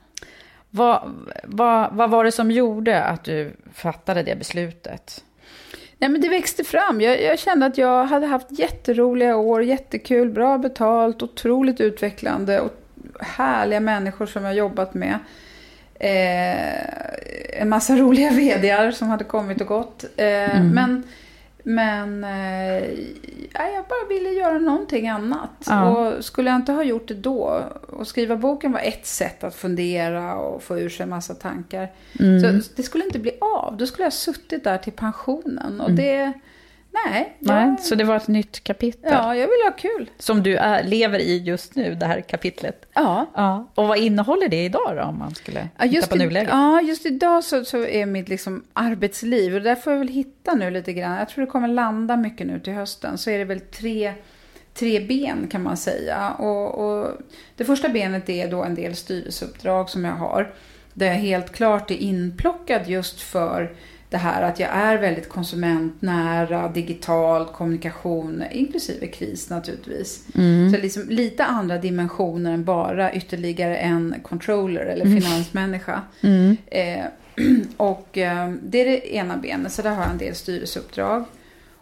[0.69, 5.23] Vad, vad, vad var det som gjorde att du fattade det beslutet?
[5.97, 7.01] Nej, men det växte fram.
[7.01, 12.82] Jag, jag, kände att jag hade haft jätteroliga år, jättekul, bra betalt, otroligt utvecklande och
[13.19, 15.19] härliga människor som jag jobbat med.
[15.99, 20.05] Eh, en massa roliga vdar som hade kommit och gått.
[20.17, 20.69] Eh, mm.
[20.69, 21.03] Men,
[21.63, 22.83] men eh,
[23.53, 25.49] jag bara ville göra någonting annat.
[25.65, 25.89] Ja.
[25.89, 29.55] Och skulle jag inte ha gjort det då, och skriva boken var ett sätt att
[29.55, 31.91] fundera och få ur sig en massa tankar.
[32.19, 32.61] Mm.
[32.61, 33.77] Så det skulle inte bli av.
[33.77, 35.81] Då skulle jag ha suttit där till pensionen.
[35.81, 35.95] Och mm.
[35.95, 36.33] det
[37.05, 37.37] Nej.
[37.39, 37.79] Nej jag...
[37.79, 39.11] Så det var ett nytt kapitel?
[39.11, 40.09] Ja, jag vill ha kul.
[40.17, 42.85] Som du är, lever i just nu, det här kapitlet?
[42.93, 43.25] Ja.
[43.35, 43.67] ja.
[43.75, 46.49] Och vad innehåller det idag då, om man skulle ja, titta på nuläget?
[46.51, 50.53] Ja, just idag så, så är mitt liksom arbetsliv, och där får jag väl hitta
[50.53, 51.17] nu lite grann.
[51.17, 53.17] Jag tror det kommer landa mycket nu till hösten.
[53.17, 54.13] Så är det väl tre
[54.73, 56.31] tre ben kan man säga.
[56.31, 57.11] Och, och,
[57.55, 60.53] det första benet är då en del styrelseuppdrag som jag har.
[60.93, 63.75] Där jag helt klart är inplockad just för
[64.13, 70.25] det här att jag är väldigt konsumentnära, digital kommunikation, inklusive kris naturligtvis.
[70.35, 70.71] Mm.
[70.71, 75.21] Så liksom lite andra dimensioner än bara ytterligare en controller eller mm.
[75.21, 76.01] finansmänniska.
[76.21, 76.57] Mm.
[76.65, 77.05] Eh,
[77.77, 81.25] och eh, det är det ena benet, så där har jag en del styrelseuppdrag.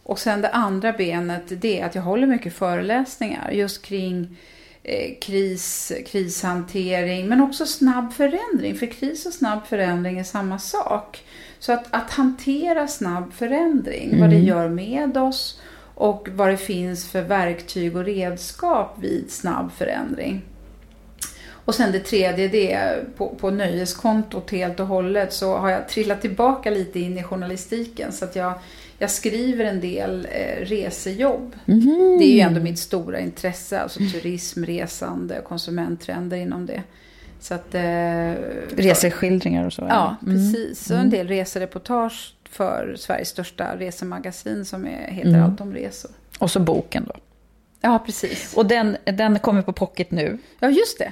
[0.04, 4.38] Och sen det andra benet, det är att jag håller mycket föreläsningar just kring
[4.84, 8.76] eh, kris, krishantering, men också snabb förändring.
[8.76, 11.24] För kris och snabb förändring är samma sak.
[11.62, 14.20] Så att, att hantera snabb förändring, mm.
[14.20, 14.48] vad det mm.
[14.48, 15.60] gör med oss
[15.96, 20.42] och vad det finns för verktyg och redskap vid snabb förändring.
[21.66, 25.90] Och sen det tredje, det är på, på nöjeskontot helt och hållet så har jag
[25.90, 28.12] trillat tillbaka lite in i journalistiken.
[28.12, 28.54] Så att jag,
[28.98, 31.56] jag skriver en del eh, resejobb.
[31.66, 32.18] Mm.
[32.20, 36.84] Det är ju ändå mitt stora intresse, alltså turism, resande, konsumenttrender inom det.
[37.42, 37.82] Så att, eh,
[38.70, 39.86] Reseskildringar och så?
[39.90, 40.36] Ja, mm.
[40.36, 40.88] precis.
[40.88, 45.44] Så en del resereportage för Sveriges största resemagasin som är, heter mm.
[45.44, 46.12] Allt om resor.
[46.40, 47.14] Och så boken då?
[47.82, 48.54] Ja, precis.
[48.56, 50.38] Och den, den kommer på pocket nu?
[50.60, 51.12] Ja, just det.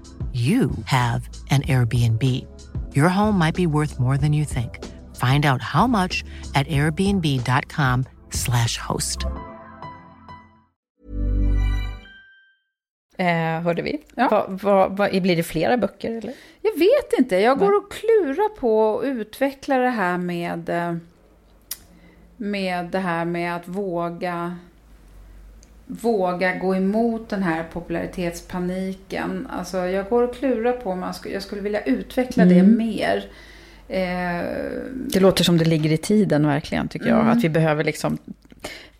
[0.33, 2.23] you have an Airbnb.
[2.95, 4.79] Your home might be worth more than you think.
[5.17, 6.23] Find out how much
[6.55, 9.25] at airbnb.com slash host.
[13.17, 14.01] Eh, hörde vi.
[14.15, 14.27] Ja.
[14.29, 16.11] Va, va, va, blir det flera böcker?
[16.11, 16.33] Eller?
[16.61, 17.35] Jag vet inte.
[17.35, 20.95] Jag går och klurar på att utveckla det här med, eh,
[22.37, 24.57] med det här med att våga
[25.91, 29.47] våga gå emot den här popularitetspaniken.
[29.51, 32.55] Alltså jag går och klurar på om jag skulle vilja utveckla mm.
[32.55, 33.25] det mer.
[33.87, 34.45] Eh,
[34.93, 37.19] det låter som det ligger i tiden verkligen tycker jag.
[37.19, 37.37] Mm.
[37.37, 38.17] Att vi behöver liksom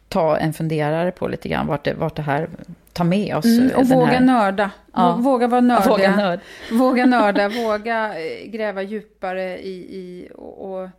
[0.07, 2.49] ta en funderare på lite grann vart det, vart det här
[2.93, 3.45] tar med oss.
[3.45, 4.21] Mm, och våga här...
[4.21, 4.71] nörda.
[4.93, 5.15] Ja.
[5.15, 5.89] Våga vara nördiga.
[5.89, 6.39] Våga, nörd.
[6.71, 10.89] våga nörda, våga eh, gräva djupare i, i och, och,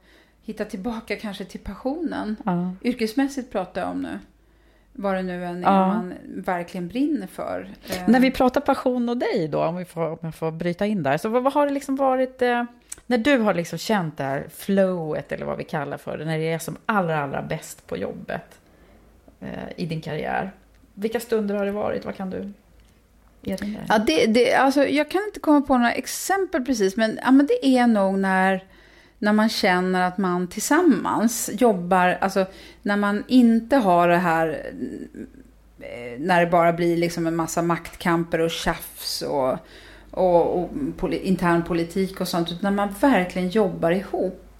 [0.45, 2.37] hitta tillbaka kanske till passionen.
[2.45, 2.75] Ja.
[2.83, 4.19] Yrkesmässigt pratar jag om nu
[4.93, 5.87] vad det nu än är ja.
[5.87, 7.69] man verkligen brinner för.
[7.89, 10.87] Eh, när vi pratar passion och dig då, om, vi får, om jag får bryta
[10.87, 12.65] in där, så vad, vad har det liksom varit, eh,
[13.07, 16.39] när du har liksom känt det här flowet, eller vad vi kallar för det, när
[16.39, 18.61] det är som allra, allra bäst på jobbet
[19.41, 20.53] eh, i din karriär.
[20.95, 22.05] Vilka stunder har det varit?
[22.05, 22.53] Vad kan du
[23.43, 23.87] erinra dig?
[23.89, 27.47] Ja, det, det, alltså, jag kan inte komma på några exempel precis, men, ja, men
[27.47, 28.65] det är nog när
[29.23, 32.47] när man känner att man tillsammans jobbar, alltså
[32.83, 34.67] när man inte har det här
[35.81, 39.57] eh, när det bara blir liksom en massa maktkamper och tjafs och,
[40.11, 42.53] och, och poli, intern politik och sånt.
[42.53, 44.52] Utan när man verkligen jobbar ihop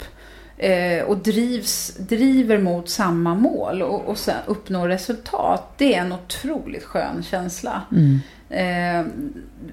[0.57, 5.73] eh, och drivs, driver mot samma mål och, och sen uppnår resultat.
[5.77, 7.81] Det är en otroligt skön känsla.
[7.91, 8.19] Mm.
[8.49, 9.05] Eh,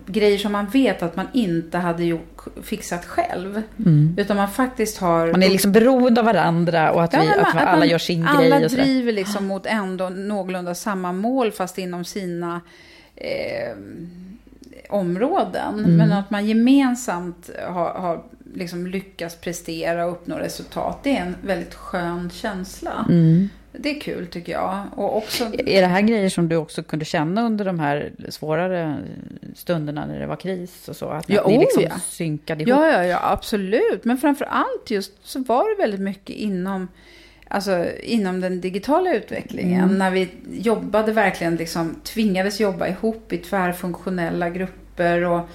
[0.06, 3.62] grejer som man vet att man inte hade gjort, fixat själv.
[3.78, 4.14] Mm.
[4.18, 5.26] Utan man faktiskt har...
[5.30, 7.88] Man är liksom beroende av varandra och att, Ja, vi, men att man- alla man-
[7.88, 8.70] gör sin alla grej.
[8.70, 8.82] Sådär.
[8.82, 12.60] driver liksom mot ändå någorlunda samma mål fast inom sina
[13.16, 13.76] eh,
[14.88, 15.78] områden.
[15.78, 15.96] Mm.
[15.96, 18.22] Men att man gemensamt har, har
[18.54, 21.00] liksom lyckats prestera och uppnå resultat.
[21.02, 23.06] Det är en väldigt skön känsla.
[23.08, 23.48] Mm.
[23.72, 24.84] Det är kul tycker jag.
[24.96, 28.96] Och också, Är det här grejer som du också kunde känna under de här svårare
[29.54, 31.08] stunderna när det var kris och så?
[31.08, 31.98] Att, Ja, att ni oh, liksom ja.
[31.98, 32.68] synkade ihop?
[32.68, 34.04] Ja, ja, ja, absolut.
[34.04, 36.88] Men framför allt just så var det väldigt mycket inom,
[37.48, 39.84] alltså, inom den digitala utvecklingen.
[39.84, 39.98] Mm.
[39.98, 45.24] När vi jobbade verkligen, liksom, tvingades jobba ihop i tvärfunktionella grupper.
[45.24, 45.48] Och,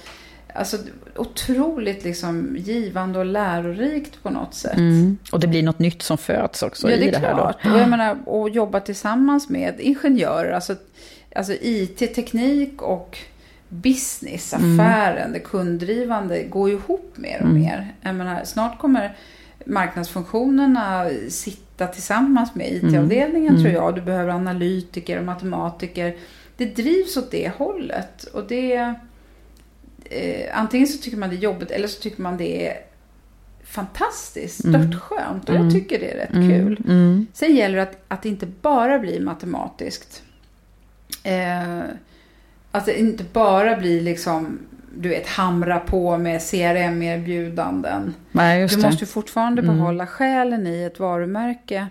[0.56, 0.76] alltså,
[1.16, 4.76] otroligt liksom, givande och lärorikt på något sätt.
[4.76, 5.18] Mm.
[5.32, 7.56] Och det blir något nytt som föds också Ja, i det är det här klart.
[7.62, 7.70] då.
[7.72, 10.74] Och jag menar, och jobba tillsammans med ingenjörer, alltså,
[11.36, 13.18] alltså IT, teknik och
[13.68, 14.80] business, Mm.
[14.80, 17.62] affären, det kunddrivande går ihop mer och Mm.
[17.62, 17.94] mer.
[18.00, 19.16] Jag menar, snart kommer
[19.66, 23.62] marknadsfunktionerna sitta tillsammans med IT-avdelningen Mm.
[23.62, 23.94] tror jag.
[23.94, 26.16] Du behöver analytiker och matematiker.
[26.56, 28.24] Det drivs åt det hållet.
[28.24, 28.94] Och det...
[30.10, 32.76] Eh, antingen så tycker man det är jobbigt eller så tycker man det är
[33.64, 34.82] fantastiskt, Mm.
[34.92, 35.48] störtskönt.
[35.48, 35.64] Och Mm.
[35.66, 36.48] jag tycker det är rätt Mm.
[36.48, 36.80] kul.
[36.88, 37.26] Mm.
[37.32, 40.22] Sen gäller det att, att det inte bara blir matematiskt.
[41.22, 41.80] Eh,
[42.70, 44.58] att det inte bara blir liksom,
[44.98, 48.14] du vet, hamra på med CRM-erbjudanden.
[48.32, 49.76] Nej, Du måste ju fortfarande Mm.
[49.78, 51.86] behålla själen i ett varumärke.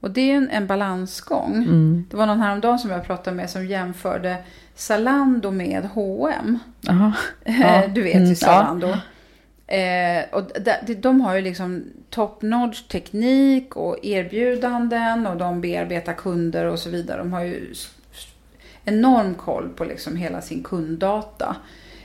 [0.00, 1.54] Och det är en, en balansgång.
[1.54, 2.06] Mm.
[2.10, 4.36] Det var någon häromdagen som jag pratade med som jämförde
[4.74, 6.58] Zalando med H&M.
[6.88, 7.12] Aha.
[7.44, 7.82] Ja.
[7.94, 8.36] Du vet Mm, ju ja.
[8.36, 8.88] Zalando.
[9.66, 10.42] Eh, och
[10.86, 16.78] de, de har ju liksom top notch teknik och erbjudanden och de bearbetar kunder och
[16.78, 17.18] så vidare.
[17.18, 17.74] De har ju
[18.84, 21.56] enorm koll på liksom hela sin kunddata.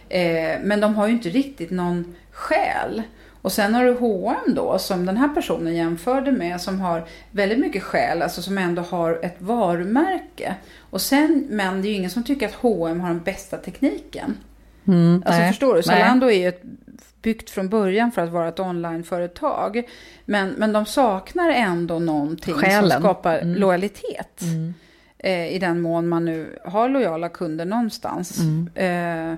[0.09, 3.03] Eh, men de har ju inte riktigt någon själ.
[3.42, 7.60] Och sen har du H&M då, som den här personen jämförde med, som har väldigt
[7.60, 10.56] mycket själ, alltså som ändå har ett varumärke.
[10.80, 14.38] Och sen, men det är ju ingen som tycker att H&M har den bästa tekniken.
[14.88, 15.50] Mm, Alltså nej.
[15.52, 15.74] förstår du?
[15.74, 15.84] Nej.
[15.84, 16.62] Zalando är ju ett,
[17.22, 19.84] byggt från början för att vara ett onlineföretag.
[20.26, 22.90] Men, men de saknar ändå någonting Själen.
[22.92, 23.56] som skapar Mm.
[23.60, 24.42] lojalitet.
[24.42, 24.74] Mm.
[25.20, 28.40] Eh, I den mån man nu har lojala kunder någonstans.
[28.40, 28.70] Mm.
[29.32, 29.38] Eh,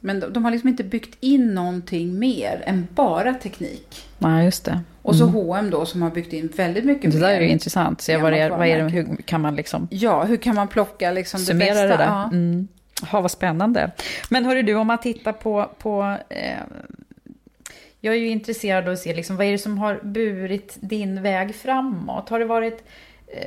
[0.00, 4.04] men de, de har liksom inte byggt in någonting mer än bara teknik.
[4.18, 4.80] Nej, just det.
[5.02, 5.34] Och så Mm.
[5.34, 7.26] H&M då som har byggt in väldigt mycket Det mer.
[7.26, 8.00] där är ju intressant.
[8.00, 10.68] Se vad det är, vad är det, hur kan man liksom Ja, hur kan man
[10.68, 11.82] plocka liksom det bästa?
[11.82, 12.04] det där?
[12.06, 12.24] Ja.
[12.24, 12.68] Mm.
[13.12, 13.90] Ja, vad spännande.
[14.30, 15.70] Men hörru du, om man tittar på...
[15.78, 16.58] på eh,
[18.00, 21.22] jag är ju intresserad av att se liksom, vad är det som har burit din
[21.22, 22.28] väg framåt?
[22.28, 22.84] Har det varit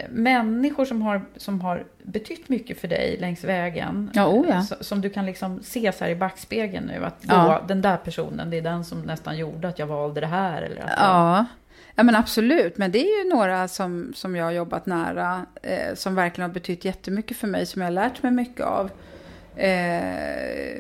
[0.10, 4.12] människor som har, som har betytt mycket för dig längs vägen?
[4.14, 4.56] Ja, oh ja.
[4.56, 7.64] Eh, Som du kan liksom se så här i backspegeln nu, att då, Ja.
[7.68, 10.62] den där personen, det är den som nästan gjorde att jag valde det här.
[10.62, 11.46] Eller att Ja.
[11.96, 12.78] ja, men absolut.
[12.78, 16.54] Men det är ju några som, som jag har jobbat nära, eh, som verkligen har
[16.54, 18.90] betytt jättemycket för mig, som jag har lärt mig mycket av.
[19.56, 20.80] Eh,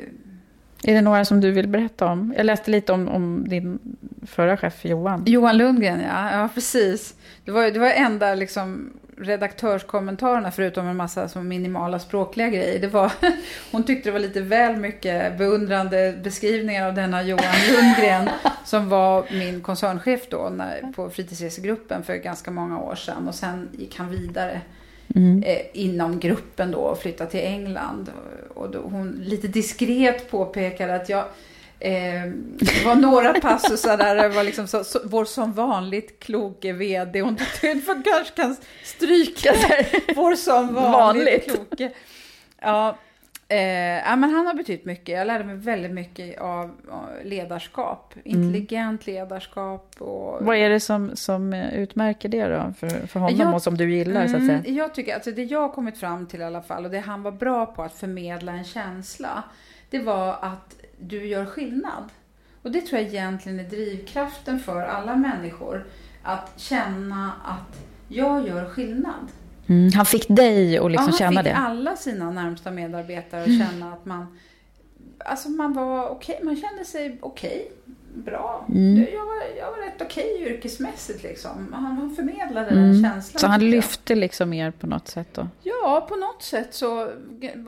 [0.84, 2.34] är det några som du vill berätta om?
[2.38, 3.80] Jag läste lite om, om din
[4.28, 5.24] förra chef Johan.
[5.28, 6.32] Johan Lundgren, ja.
[6.42, 7.14] Ja, precis.
[7.46, 12.80] Det var, ju- det var enda liksom, redaktörskommentarerna, förutom en massa som minimala språkliga grejer.
[12.80, 13.12] Det var,
[13.72, 18.30] hon tyckte det var lite väl mycket beundrande beskrivningar av denna Johan Lundgren,
[18.66, 23.28] som var min koncernchef då när, på fritidsresegruppen för ganska många år sedan.
[23.28, 24.62] Och sen gick han vidare
[25.16, 25.43] Mm.
[25.43, 28.12] eh, inom gruppen då och flyttade till England.
[28.53, 31.26] Och då hon lite diskret påpekade att jag
[31.82, 36.74] Eh, det var några passusar där det var liksom så, så, vår som vanligt kloke
[36.74, 37.22] vd.
[37.22, 39.53] Hon tyckte man kanske kan stryka.
[40.16, 41.43] Vår som vanligt, Vanligt.
[41.43, 41.91] kloke.
[42.62, 42.97] Ja,
[43.50, 43.60] eh,
[44.10, 45.16] ja, men han har betytt mycket.
[45.18, 46.72] Jag lärde mig väldigt mycket av,
[47.24, 48.14] ledarskap.
[48.24, 49.95] Intelligent ledarskap.
[50.00, 53.78] Och, Vad är det som, som utmärker det då för, för honom Jag- och som
[53.78, 54.58] du gillar så att säga?
[54.58, 57.00] Mm, jag tycker, alltså det jag har kommit fram till i alla fall och det
[57.00, 59.43] han var bra på att förmedla en känsla.
[59.89, 62.04] Det var att du gör skillnad.
[62.62, 65.86] Och det tror jag egentligen är drivkraften för alla människor.
[66.24, 69.28] Att känna att jag gör skillnad.
[69.70, 71.58] Mm, han fick dig att liksom ja, han känna fick det?
[71.58, 74.38] alla sina närmsta medarbetare att känna att man,
[75.18, 77.72] alltså man var okej, man kände sig okej.
[78.14, 78.66] bra.
[78.70, 78.98] Mm.
[79.14, 81.74] Jag, var, jag var rätt okej yrkesmässigt liksom.
[81.74, 82.84] Han, han förmedlade Mm.
[82.92, 83.40] den känslan.
[83.40, 85.48] Så han lyfte liksom mer på något sätt då?
[85.64, 87.10] Ja, på något sätt så,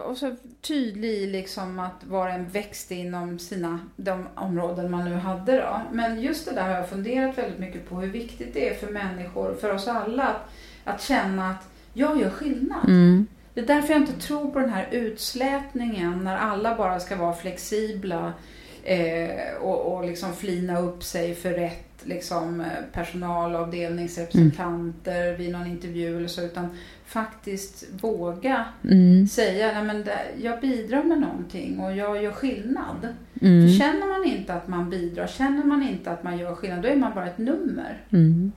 [0.05, 5.57] och så tydlig liksom att var en växte inom sina, de områden man nu hade
[5.57, 5.81] då.
[5.91, 8.87] Men just det där har jag funderat väldigt mycket på hur viktigt det är för
[8.93, 10.49] människor, för oss alla, att,
[10.83, 12.85] att känna att jag gör skillnad.
[12.87, 13.27] Mm.
[13.53, 17.33] Det är därför jag inte tror på den här utslätningen när alla bara ska vara
[17.33, 18.33] flexibla
[18.83, 26.17] eh, och, och liksom flina upp sig för rätt liksom, eh, personalavdelningsrepresentanter vid någon intervju
[26.17, 26.67] eller så, utan
[27.05, 29.27] faktiskt våga Mm.
[29.27, 33.07] säga nej men det, jag bidrar med någonting och jag gör skillnad.
[33.41, 33.67] Mm.
[33.67, 36.87] För känner man inte att man bidrar, känner man inte att man gör skillnad, då
[36.87, 38.03] är man bara ett nummer.
[38.09, 38.51] Mm.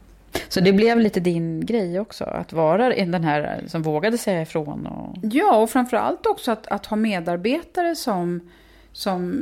[0.48, 4.86] Så det blev lite din grej också, att vara den här som vågade säga ifrån?
[4.86, 5.16] Och...
[5.22, 8.40] Ja, och framförallt också att, att ha medarbetare som,
[8.92, 9.34] som,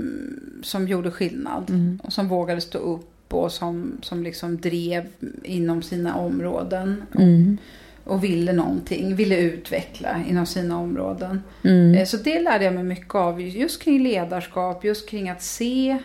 [0.63, 1.71] som gjorde skillnad.
[1.71, 2.01] Mm.
[2.03, 5.07] Och som vågade stå upp och som, som liksom drev
[5.43, 7.03] inom sina områden.
[7.19, 7.59] Mm.
[8.05, 11.43] Och ville någonting, ville utveckla inom sina områden.
[11.65, 11.95] Mm.
[11.95, 15.99] Eh, Så det lärde jag mig mycket av, just kring ledarskap, just kring att se,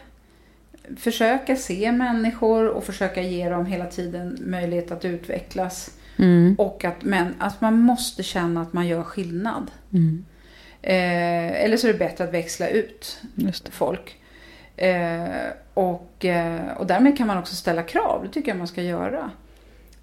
[0.97, 5.91] försöka se människor och försöka ge dem hela tiden möjlighet att utvecklas.
[6.19, 6.55] Mm.
[6.57, 9.71] Och att, men, att man måste känna att man gör skillnad.
[9.93, 10.25] Mm.
[10.81, 13.19] Eh, eller så är det bättre att växla ut
[13.71, 14.15] folk.
[14.77, 15.25] Eh,
[15.73, 19.31] och, eh, och därmed kan man också ställa krav, det tycker jag man ska göra.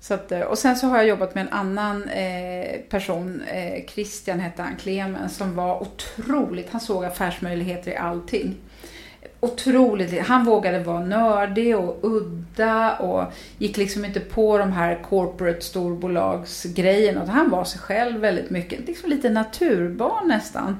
[0.01, 3.85] Så att, eh, och sen så har jag jobbat med en annan eh, person, eh,
[3.87, 8.57] Christian hette han, Clemens, som var otroligt, han såg affärsmöjligheter i allting.
[9.45, 15.61] Otroligt, han vågade vara nördig och udda och gick liksom inte på de här corporate
[15.61, 17.27] storbolagsgrejerna.
[17.27, 20.77] Han var sig själv väldigt mycket, liksom lite naturbarn nästan.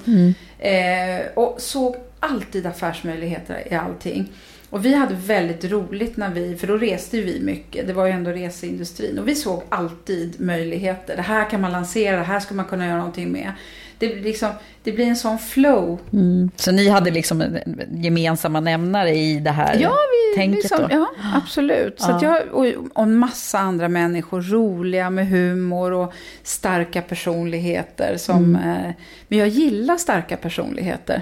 [0.59, 4.31] Eh, och såg alltid affärsmöjligheter i allting.
[4.69, 8.11] Och vi hade väldigt roligt när vi, för då reste vi mycket, det var ju
[8.11, 9.19] ändå reseindustrin.
[9.19, 11.15] Och vi såg alltid möjligheter.
[11.15, 13.51] Det här kan man lansera, det här ska man kunna göra någonting med.
[13.99, 14.49] Det blir, liksom,
[14.83, 15.99] det blir en sån flow.
[16.13, 16.49] Mm.
[16.55, 20.77] Så ni hade liksom en- en gemensamma nämnare i det här Ja, vi, tänket liksom,
[20.81, 20.87] då?
[20.91, 22.01] ja absolut.
[22.01, 28.17] Så att jag, och, och en massa andra människor, roliga med humor och starka personligheter.
[28.17, 28.91] Som, eh,
[29.27, 31.21] men jag gillar starka personligheter.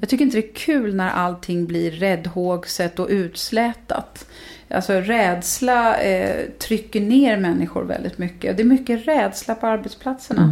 [0.00, 4.26] Jag tycker inte det är kul när allting blir räddhågset och utslätat.
[4.70, 8.56] Alltså rädsla eh, trycker ner människor väldigt mycket.
[8.56, 10.50] Det är mycket rädsla på arbetsplatserna.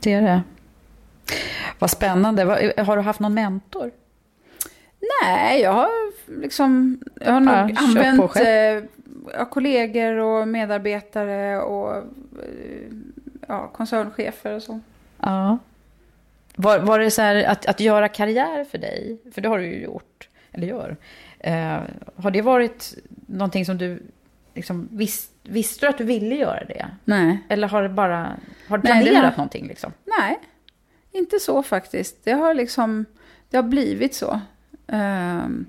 [0.00, 0.42] Det är det.
[1.78, 2.42] Vad spännande.
[2.82, 3.90] Har du haft någon mentor?
[5.22, 5.88] Nej, jag har
[6.40, 12.02] liksom jag har nog använt eh, kollegor och medarbetare och eh,
[13.48, 14.80] ja, koncernchefer och så.
[15.20, 15.58] Ja.
[16.56, 19.18] Var, var det så här att, att göra karriär för dig?
[19.34, 20.96] För det har du ju gjort, eller gör.
[21.38, 21.78] Eh,
[22.16, 22.94] har det varit
[23.26, 24.02] någonting som du
[24.54, 26.86] liksom vis, visste du att du ville göra det?
[27.04, 27.38] Nej.
[27.48, 28.36] Eller har det bara
[28.68, 29.92] har du Nej, planerat har- någonting liksom?
[30.20, 30.38] Nej,
[31.14, 32.24] inte så faktiskt.
[32.24, 33.04] Det har liksom,
[33.50, 34.40] det har blivit så.
[34.86, 35.66] Ehm,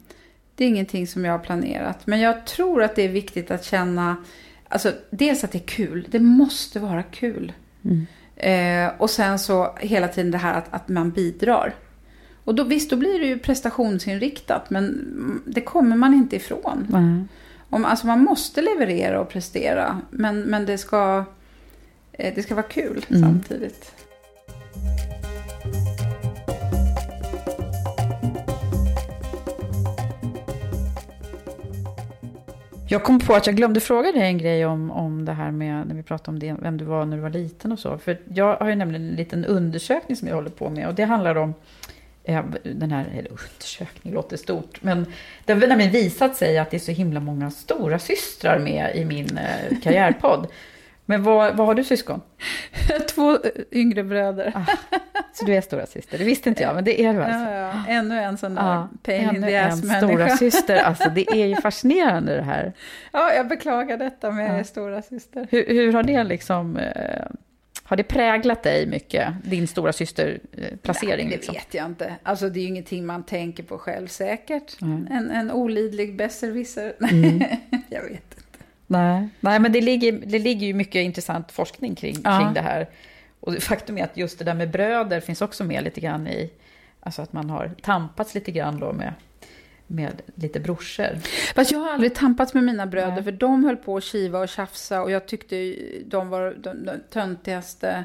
[0.55, 2.07] det är ingenting som jag har planerat.
[2.07, 4.17] Men jag tror att det är viktigt att känna,
[4.67, 6.07] alltså dels att det är kul.
[6.11, 7.53] Det måste vara kul.
[8.35, 11.75] Eh, och sen så hela tiden det här att, att man bidrar.
[12.43, 16.87] Och då, visst, då blir det ju prestationsinriktat, men mm, det kommer man inte ifrån.
[17.69, 21.25] Om, alltså man måste leverera och prestera, men, men det, ska,
[22.11, 23.91] eh, det ska vara kul samtidigt.
[32.95, 35.87] Jag kom på att jag glömde fråga dig en grej om, om det här med
[35.87, 37.97] när vi pratade om det, vem du var när du var liten och så.
[37.97, 41.03] För jag har ju nämligen en liten undersökning som jag håller på med och det
[41.03, 41.53] handlar om
[42.23, 45.05] eh, den här, eller undersökning låter stort, men
[45.45, 49.05] det har nämligen visat sig att det är så himla många stora systrar med i
[49.05, 50.47] min eh, karriärpodd.
[51.05, 52.21] Men vad, vad har du syskon?
[53.15, 53.39] Två eh,
[53.71, 54.65] yngre bröder.
[55.35, 57.49] Så du är stora syster, det visste inte jag, men det är du alltså.
[57.51, 57.93] Ja, ja.
[57.93, 61.45] Ännu en sån där Ja, pain in the en ass stora syster, alltså det är
[61.45, 62.73] ju fascinerande det här.
[63.13, 64.63] Ja, jag beklagar detta med Ja.
[64.63, 65.47] stora syster.
[65.51, 67.25] Hur, hur har det liksom, eh,
[67.83, 71.15] har det präglat dig mycket, din stora syster eh, placering?
[71.17, 71.53] Nej, det liksom?
[71.55, 72.15] vet jag inte.
[72.23, 74.81] Alltså det är ju ingenting man tänker på själv säkert.
[74.81, 75.07] Mm.
[75.11, 76.93] En, en olidlig besserwisser.
[77.89, 78.35] jag vet inte.
[78.87, 82.39] Nej, Nej men det ligger, det ligger ju mycket intressant forskning kring, Ja.
[82.39, 82.87] kring det här.
[83.45, 86.51] Och faktum är att just det där med bröder finns också med lite grann i,
[86.99, 89.13] alltså att man har tampats lite grann då med,
[89.87, 91.17] med lite brorsor.
[91.55, 93.23] Fast jag har aldrig tampats med mina bröder Nej.
[93.23, 95.75] för de höll på att kiva och tjafsa och jag tyckte
[96.05, 98.03] de var de, de töntigaste.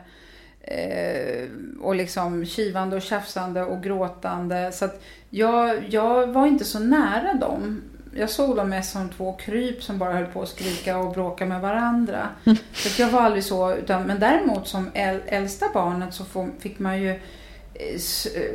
[0.62, 1.48] Eh,
[1.80, 4.72] och liksom kivande och tjafsande och gråtande.
[4.72, 7.82] Så att jag, jag var inte så nära dem.
[8.14, 11.46] Jag såg dem mest som två kryp som bara höll på att skrika och bråka
[11.46, 12.28] med varandra.
[12.72, 16.24] Så jag var aldrig så, utan, men däremot som äl, äldsta barnet så
[16.58, 17.94] fick man ju eh,
[18.36, 18.52] eh,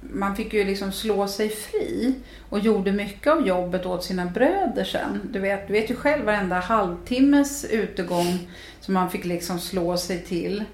[0.00, 2.14] man fick ju liksom slå sig fri
[2.48, 5.20] och gjorde mycket av jobbet åt sina bröder sen.
[5.32, 8.48] Du vet, du vet ju själv varenda halvtimmes utegång
[8.80, 10.64] som man fick liksom slå sig till.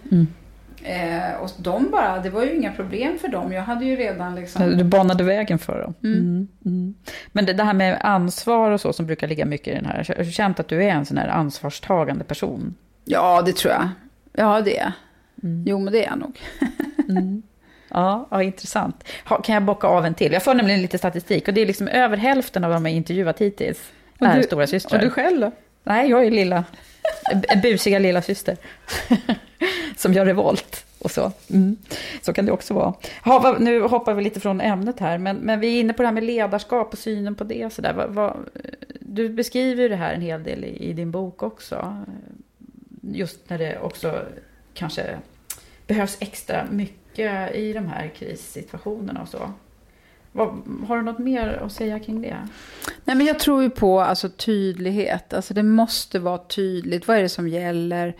[0.85, 3.53] Eh, och de bara, det var ju inga problem för dem.
[3.53, 4.76] Jag hade ju redan liksom...
[4.76, 5.95] Du banade vägen för dem.
[6.03, 6.49] Mm.
[6.64, 6.95] Mm.
[7.33, 10.14] Men det, det här med ansvar och så som brukar ligga mycket i den här.
[10.16, 12.74] Har du känt att du är en sån här ansvarstagande person?
[13.05, 13.89] Ja, det tror jag.
[14.33, 14.93] Ja, det är
[15.66, 16.41] Jo, men det är jag nog.
[17.91, 19.05] Ja, ja intressant.
[19.24, 20.33] Ha, kan jag bocka av en till?
[20.33, 23.39] Jag får nämligen lite statistik och det är liksom över hälften av de jag intervjuat
[23.41, 24.99] hittills är du- stora systrar.
[24.99, 25.51] och du själv då?
[25.85, 26.64] Nej, jag är lilla,
[27.63, 28.57] busiga lilla syster
[29.97, 31.33] som gör revolt och så.
[31.51, 31.77] Mm.
[32.23, 32.95] Så kan det också vara.
[33.25, 36.07] Ha, nu hoppar vi lite från ämnet här, men, men vi är inne på det
[36.07, 37.73] här med ledarskap och synen på det.
[37.73, 37.93] Så där.
[37.93, 38.37] Va, va,
[39.01, 41.97] du beskriver ju det här en hel del i, i din bok också.
[43.01, 44.23] Just när det också
[44.75, 45.19] kanske
[45.87, 49.53] behövs extra mycket i de här krissituationerna och så.
[50.89, 52.37] Har du något mer att säga kring det?
[53.05, 55.33] Nej, men jag tror ju på alltså, tydlighet.
[55.33, 57.09] Alltså, det måste vara tydligt.
[57.09, 58.16] Vad är det som gäller?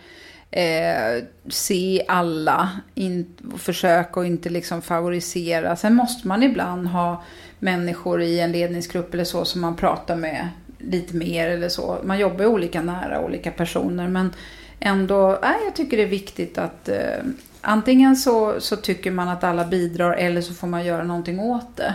[0.51, 2.69] Eh, se alla.
[2.95, 5.75] In, försök och inte liksom favorisera.
[5.75, 7.23] Sen måste man ibland ha
[7.59, 10.47] människor i en ledningsgrupp eller så som man pratar med
[10.77, 11.97] lite mer eller så.
[12.03, 14.07] Man jobbar ju olika nära olika personer.
[14.07, 14.33] Men
[14.79, 17.23] ändå, nej, jag tycker det är viktigt att eh,
[17.61, 21.77] antingen så, så tycker man att alla bidrar eller så får man göra någonting åt
[21.77, 21.93] det.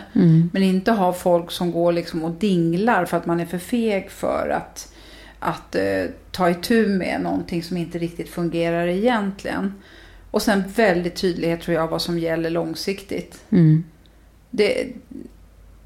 [0.53, 4.11] Men inte ha folk som går liksom och dinglar för att man är för feg
[4.11, 4.93] för att,
[5.39, 9.75] att eh, ta itu med någonting som inte riktigt fungerar egentligen.
[10.31, 13.45] Och sen väldigt tydlighet tror jag vad som gäller långsiktigt.
[14.51, 14.87] Det,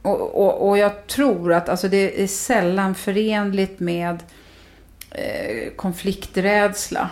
[0.03, 4.23] och, och, och jag tror att alltså, det är sällan förenligt med
[5.11, 7.11] eh, konflikträdsla.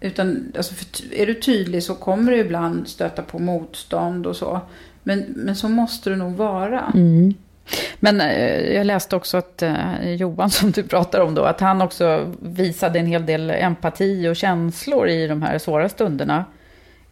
[0.00, 0.74] Utan alltså,
[1.12, 4.60] är du tydlig så kommer du ibland stöta på motstånd och så.
[5.02, 6.92] Men, men så måste det nog vara.
[8.00, 11.82] Men eh, jag läste också att eh, Johan, som du pratar om då, att han
[11.82, 16.44] också visade en hel del empati och känslor i de här svåra stunderna.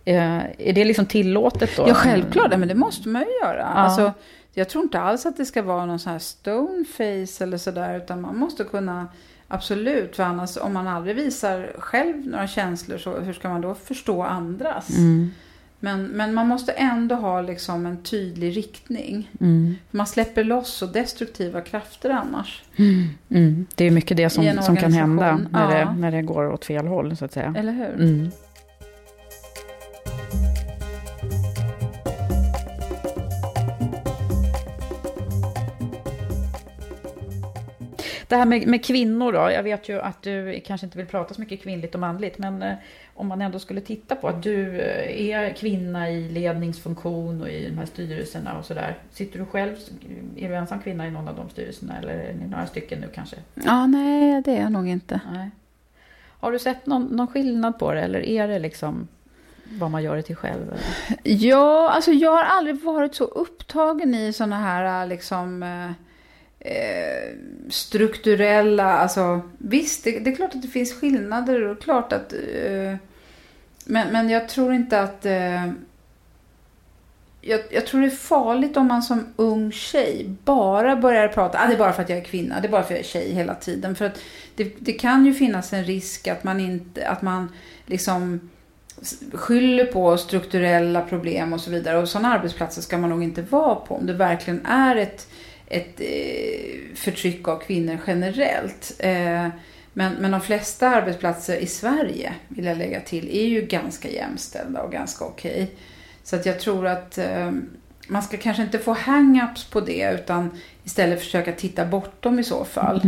[0.04, 1.84] Eh, är det liksom tillåtet då?
[1.88, 2.58] Ja, självklart.
[2.58, 3.64] Men det måste man ju göra.
[3.64, 4.12] Alltså,
[4.54, 7.96] jag tror inte alls att det ska vara någon sån här stoneface eller sådär.
[7.96, 9.08] Utan man måste kunna,
[9.48, 10.16] absolut.
[10.16, 14.22] För annars, om man aldrig visar själv några känslor, så hur ska man då förstå
[14.22, 14.88] andras?
[15.80, 19.30] Men, men man måste ändå ha liksom en tydlig riktning.
[19.90, 22.62] Man släpper loss så destruktiva krafter annars.
[23.28, 23.66] Mm.
[23.74, 25.78] Det är mycket det som, som kan hända när, ja.
[25.78, 27.54] det, när det går åt fel håll, så att säga.
[27.58, 28.30] Eller hur?
[38.36, 41.34] Det här med, med kvinnor då, jag vet ju att du kanske inte vill prata
[41.34, 42.74] så mycket kvinnligt och manligt, men eh,
[43.14, 47.68] om man ändå skulle titta på att du eh, är kvinna i ledningsfunktion och i
[47.68, 48.98] de här styrelserna och sådär.
[49.10, 49.76] Sitter du själv,
[50.36, 53.08] är du ensam kvinna i någon av de styrelserna eller är ni några stycken nu
[53.14, 53.36] kanske?
[53.54, 55.20] Ja, nej, det är jag nog inte.
[55.32, 55.50] Nej.
[56.40, 59.08] Har du sett någon, någon skillnad på det eller är det liksom
[59.78, 60.62] vad man gör det till själv?
[60.62, 60.80] Eller?
[61.22, 65.62] Ja, alltså jag har aldrig varit så upptagen i sådana här liksom
[66.60, 67.36] eh,
[67.68, 72.94] strukturella, alltså visst, det, det är klart att det finns skillnader och klart att eh,
[73.86, 75.66] men, men jag tror inte att eh,
[77.40, 81.66] jag, jag tror det är farligt om man som ung tjej bara börjar prata, ah,
[81.66, 83.10] det är bara för att jag är kvinna, det är bara för att jag är
[83.10, 83.94] tjej hela tiden.
[83.94, 84.20] För att
[84.54, 87.52] det, det kan ju finnas en risk att man inte, att man
[87.86, 88.50] liksom
[89.32, 91.98] skyller på strukturella problem och så vidare.
[91.98, 95.28] Och sådana arbetsplatser ska man nog inte vara på om det verkligen är ett,
[95.66, 98.94] ett eh, förtryck av kvinnor generellt.
[98.98, 99.48] Eh,
[99.92, 104.82] men, men de flesta arbetsplatser i Sverige, vill jag lägga till, är ju ganska jämställda
[104.82, 105.70] och ganska okej.
[106.24, 107.50] Så att jag tror att eh,
[108.08, 110.50] man ska kanske inte få hang-ups på det utan
[110.84, 113.00] istället försöka titta bortom i så fall.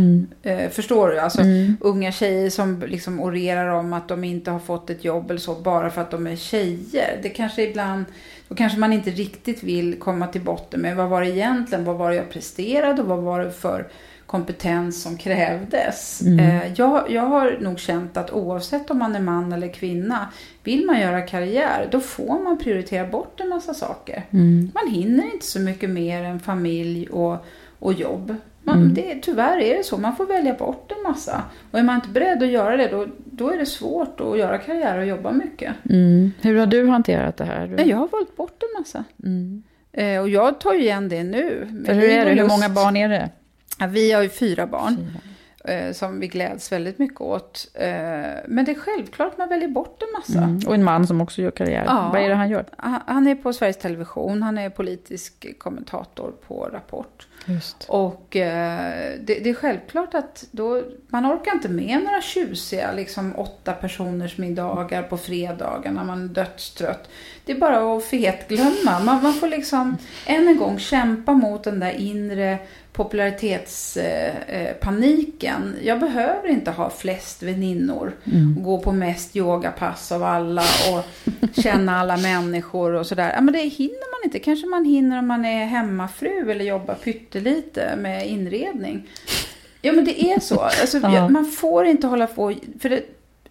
[0.43, 1.19] Eh, förstår du?
[1.19, 1.41] Alltså
[1.79, 5.55] unga tjejer som liksom orerar om att de inte har fått ett jobb eller så
[5.55, 7.19] bara för att de är tjejer.
[7.23, 8.05] Det kanske ibland,
[8.49, 11.95] då kanske man inte riktigt vill komma till botten med vad var det egentligen, vad
[11.95, 13.87] var det jag presterade och vad var det för
[14.25, 16.21] kompetens som krävdes.
[16.39, 20.29] Eh, jag, jag har nog känt att oavsett om man är man eller kvinna,
[20.63, 24.23] vill man göra karriär, då får man prioritera bort en massa saker.
[24.73, 27.45] Man hinner inte så mycket mer än familj och,
[27.79, 28.35] och jobb.
[28.63, 31.43] Man, det, tyvärr är det så, man får välja bort en massa.
[31.71, 34.57] Och är man inte beredd att göra det, då, då är det svårt att göra
[34.57, 35.73] karriär och jobba mycket.
[36.41, 37.67] Hur har du hanterat det här?
[37.67, 39.03] Nej, jag har valt bort en massa.
[39.91, 41.67] Eh, och jag tar ju igen det nu.
[41.85, 42.41] För hur är det?
[42.41, 43.29] Hur många barn är det?
[43.79, 44.93] Ja, vi har ju fyra barn.
[44.93, 45.21] Eh,
[45.93, 47.67] som vi gläds väldigt mycket åt.
[47.73, 47.89] Eh,
[48.47, 50.43] men det är självklart man väljer bort en massa.
[50.43, 50.59] Mm.
[50.67, 51.83] Och en man som också gör karriär.
[51.87, 52.09] Ja.
[52.13, 52.65] Vad är det han gör?
[53.07, 57.27] Han, är på Sveriges Television, han är politisk kommentator på Rapport.
[57.45, 57.85] Just.
[57.89, 63.35] Och eh, det, det är självklart att då, man orkar inte med några tjusiga liksom,
[63.35, 67.09] åtta personers middagar på fredagar när man är dödstrött.
[67.45, 68.99] Det är bara att fetglömma.
[69.05, 72.59] Man, man får liksom än en gång kämpa mot den där inre
[72.99, 75.75] popularitetspaniken.
[75.83, 78.15] Jag behöver inte ha flest väninnor
[78.57, 81.05] och gå på mest yogapass av alla och
[81.63, 83.31] känna alla människor och sådär.
[83.35, 84.39] Ja, men det hinner man inte.
[84.39, 89.07] Kanske man hinner om man är hemmafru eller jobbar pyttelite med inredning.
[89.81, 90.59] Ja, men det är så.
[90.59, 91.29] Alltså, Ja.
[91.29, 92.53] Man får inte hålla på...
[92.79, 93.03] För det,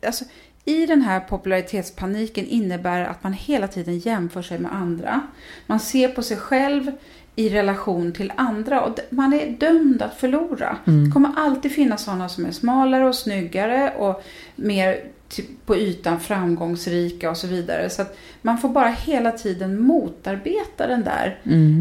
[0.07, 0.25] alltså,
[0.65, 5.21] I den här popularitetspaniken innebär att man hela tiden jämför sig med andra.
[5.67, 6.93] Man ser på sig själv
[7.39, 10.77] i relation till andra och man är dömd att förlora.
[10.85, 14.23] Det kommer alltid finnas sådana som är smalare och snyggare och
[14.57, 17.91] mer typ, på ytan framgångsrika och så vidare.
[17.91, 21.39] Så att man får bara hela tiden motarbeta den där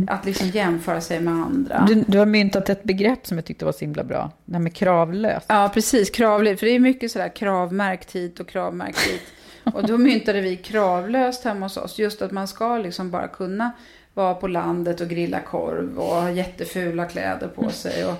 [0.07, 1.85] att liksom jämföra sig med andra.
[1.87, 4.31] Du, du har myntat ett begrepp som jag tyckte var så himla bra.
[4.45, 5.45] Det här med kravlöst.
[5.49, 6.09] Ja, precis.
[6.09, 6.59] Kravligt.
[6.59, 9.21] För det är mycket sådär kravmärkt hit och kravmärkt dit.
[9.73, 11.99] Och då myntade vi kravlöst hemma hos oss.
[11.99, 13.71] Just att man ska liksom bara kunna
[14.17, 18.05] vara på landet och grilla korv och ha jättefula kläder på sig.
[18.05, 18.11] Och,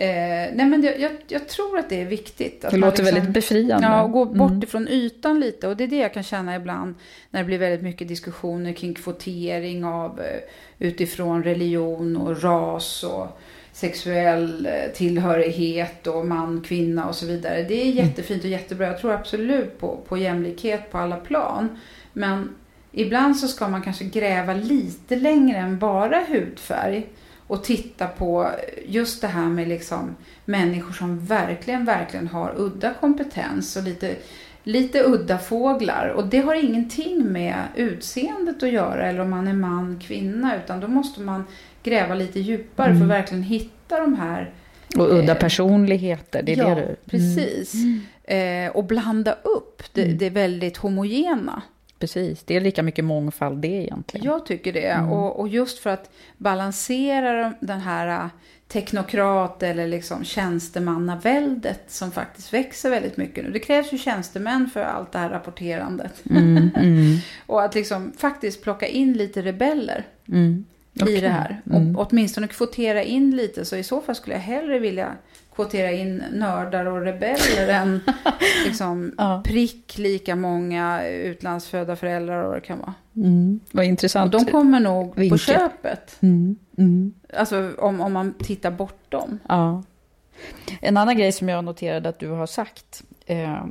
[0.00, 2.64] eh, nej men jag, jag, jag tror att det är viktigt.
[2.64, 3.86] Att Det låter väldigt befriande.
[3.86, 4.62] Ja, och gå bort Mm.
[4.62, 5.68] ifrån ytan lite.
[5.68, 6.94] Och det är det jag kan känna ibland
[7.30, 10.40] när det blir väldigt mycket diskussioner kring kvotering av eh,
[10.78, 13.38] utifrån religion och ras och
[13.72, 17.62] sexuell eh, tillhörighet och man, kvinna och så vidare.
[17.62, 18.86] Det är jättefint och jättebra.
[18.86, 21.68] Jag tror absolut på, på jämlikhet på alla plan.
[22.12, 22.54] Men
[23.00, 27.06] ibland så ska man kanske gräva lite längre än bara hudfärg
[27.46, 28.50] och titta på
[28.86, 34.16] just det här med liksom människor som verkligen, verkligen har udda kompetens och lite,
[34.62, 36.08] lite udda fåglar.
[36.08, 40.80] Och det har ingenting med utseendet att göra eller om man är man, kvinna, utan
[40.80, 41.44] då måste man
[41.82, 44.50] gräva lite djupare för att verkligen hitta de här
[44.96, 46.96] Och udda Eh, personligheter, det är ja, det du...
[47.10, 47.74] precis.
[48.24, 51.62] Eh, och blanda upp det, det väldigt homogena.
[51.98, 54.26] Precis, det är lika mycket mångfald det egentligen.
[54.26, 55.00] Jag tycker det.
[55.00, 58.30] Och, och just för att balansera de- den här äh,
[58.68, 63.50] teknokrat eller liksom tjänstemannaväldet som faktiskt växer väldigt mycket nu.
[63.50, 66.22] Det krävs ju tjänstemän för allt det här rapporterandet.
[66.30, 66.70] Mm,
[67.46, 70.64] och att liksom faktiskt plocka in lite rebeller mm.
[70.94, 71.20] i Okej.
[71.20, 71.62] det här.
[71.64, 73.64] Och åtminstone kvotera in lite.
[73.64, 75.16] Så i så fall skulle jag hellre vilja
[75.58, 78.00] kvotera in nördar och rebeller än
[78.66, 79.42] liksom Ja.
[79.44, 82.94] prick lika många utlandsfödda föräldrar och vad det kan vara.
[83.16, 83.60] Mm.
[83.72, 84.32] Vad Och intressant.
[84.32, 85.38] de kommer nog på vinkel.
[85.38, 86.16] köpet.
[86.20, 87.14] Mm, mm.
[87.36, 89.38] Alltså om, om man tittar bortom.
[89.48, 89.82] Ja.
[90.80, 93.64] En annan grej som jag noterade att du har sagt, eh,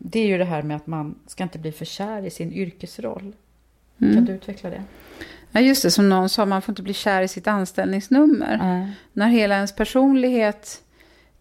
[0.00, 2.52] det är ju det här med att man ska inte bli för kär i sin
[2.52, 3.32] yrkesroll.
[3.98, 4.82] Kan du utveckla det?
[5.56, 5.90] Ja, just det.
[5.90, 8.58] Som någon sa, man får inte bli kär i sitt anställningsnummer.
[8.62, 8.92] Nej.
[9.12, 10.82] När hela ens personlighet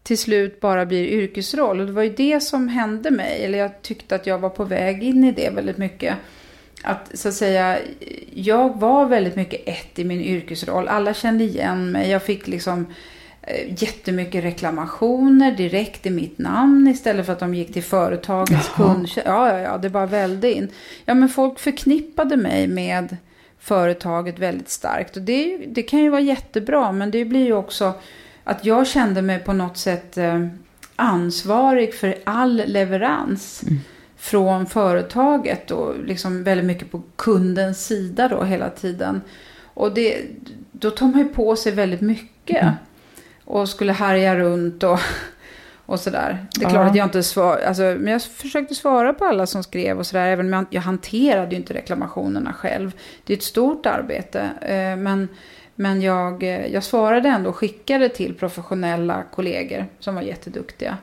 [0.04, 1.80] till slut bara blir yrkesroll.
[1.80, 3.46] Och det var ju det som hände mig.
[3.46, 6.16] Eller jag tyckte att jag var på väg in i det väldigt mycket.
[6.84, 7.78] Att så att säga,
[8.34, 10.88] jag var väldigt mycket ett i min yrkesroll.
[10.88, 12.10] Alla kände igen mig.
[12.10, 12.86] Jag fick liksom
[13.42, 19.22] eh, jättemycket reklamationer direkt i mitt namn istället för att de gick till företagets kundtjänst.
[19.26, 20.70] Ja, ja, ja, det bara välde in.
[21.06, 23.18] Ja, men folk förknippade mig med
[23.64, 25.18] företaget väldigt starkt.
[25.18, 27.94] Och det, det kan ju vara jättebra, men det blir ju också
[28.44, 30.48] att jag kände mig på något sätt eh,
[30.96, 33.64] ansvarig för all leverans
[34.18, 39.22] från företaget och liksom väldigt mycket på kundens sida då hela tiden.
[39.64, 40.22] Och det,
[40.72, 42.68] då tar man ju på sig väldigt mycket
[43.46, 45.00] och skulle härja runt och,
[45.94, 46.46] och sådär.
[46.60, 46.90] Det är klart Ja.
[46.90, 50.26] att jag inte svar, alltså, men jag försökte svara på alla som skrev och sådär,
[50.28, 52.92] även om jag, jag hanterade ju inte reklamationerna själv.
[53.24, 55.28] Det är ett stort arbete, eh, men,
[55.76, 60.98] men jag, eh, jag svarade ändå och skickade till professionella kollegor som var jätteduktiga.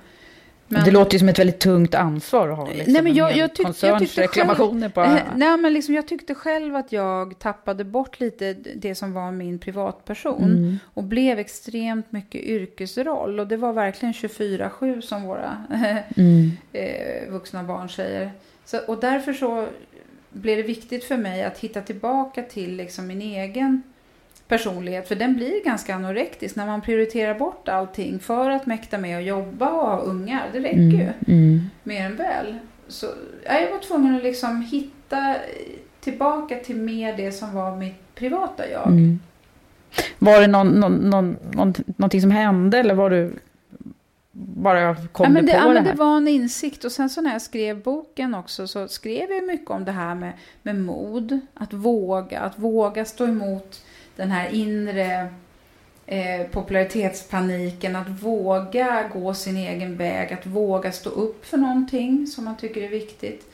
[0.73, 2.67] Men- Det låter ju som ett väldigt tungt ansvar att ha.
[2.67, 5.01] Liksom, Nej, men jag, jag, tyck, jag tyckte själv, på...
[5.03, 9.33] Eh, nej, men liksom, jag tyckte själv att jag tappade bort lite det som var
[9.33, 10.45] min privatperson.
[10.45, 10.79] Mm.
[10.95, 13.41] Och blev extremt mycket yrkesroll.
[13.41, 15.65] Och det var verkligen 24-7 som våra
[16.17, 16.51] Mm.
[16.73, 18.33] eh, vuxna barn säger.
[18.65, 19.67] Så, och därför så
[20.31, 23.83] blev det viktigt för mig att hitta tillbaka till liksom min egen
[24.51, 25.09] personlighet.
[25.09, 29.25] För den blir ganska anorektisk när man prioriterar bort allting för att mäkta med att
[29.25, 30.43] jobba och ha ungar.
[30.53, 31.61] Det räcker ju Mm.
[31.83, 32.59] mer än väl.
[32.89, 33.07] Så
[33.47, 35.37] ja, jag var tvungen att liksom hitta
[36.01, 38.87] tillbaka till mer det som var mitt privata jag.
[38.87, 39.21] Mm.
[40.19, 43.33] Var det någon, någon, någon, någon, någonting som hände eller var du
[44.33, 45.93] bara kom ja, men det, på ja, det här?
[45.93, 46.85] det var en insikt.
[46.85, 50.15] Och sen så när jag skrev boken också så skrev jag mycket om det här
[50.15, 50.33] med,
[50.63, 51.41] med mod.
[51.55, 53.81] Att våga, att våga stå emot
[54.21, 55.29] den här inre
[56.07, 57.97] eh, popularitetspaniken.
[57.97, 60.33] Att våga gå sin egen väg.
[60.33, 63.53] Att våga stå upp för någonting som man tycker är viktigt.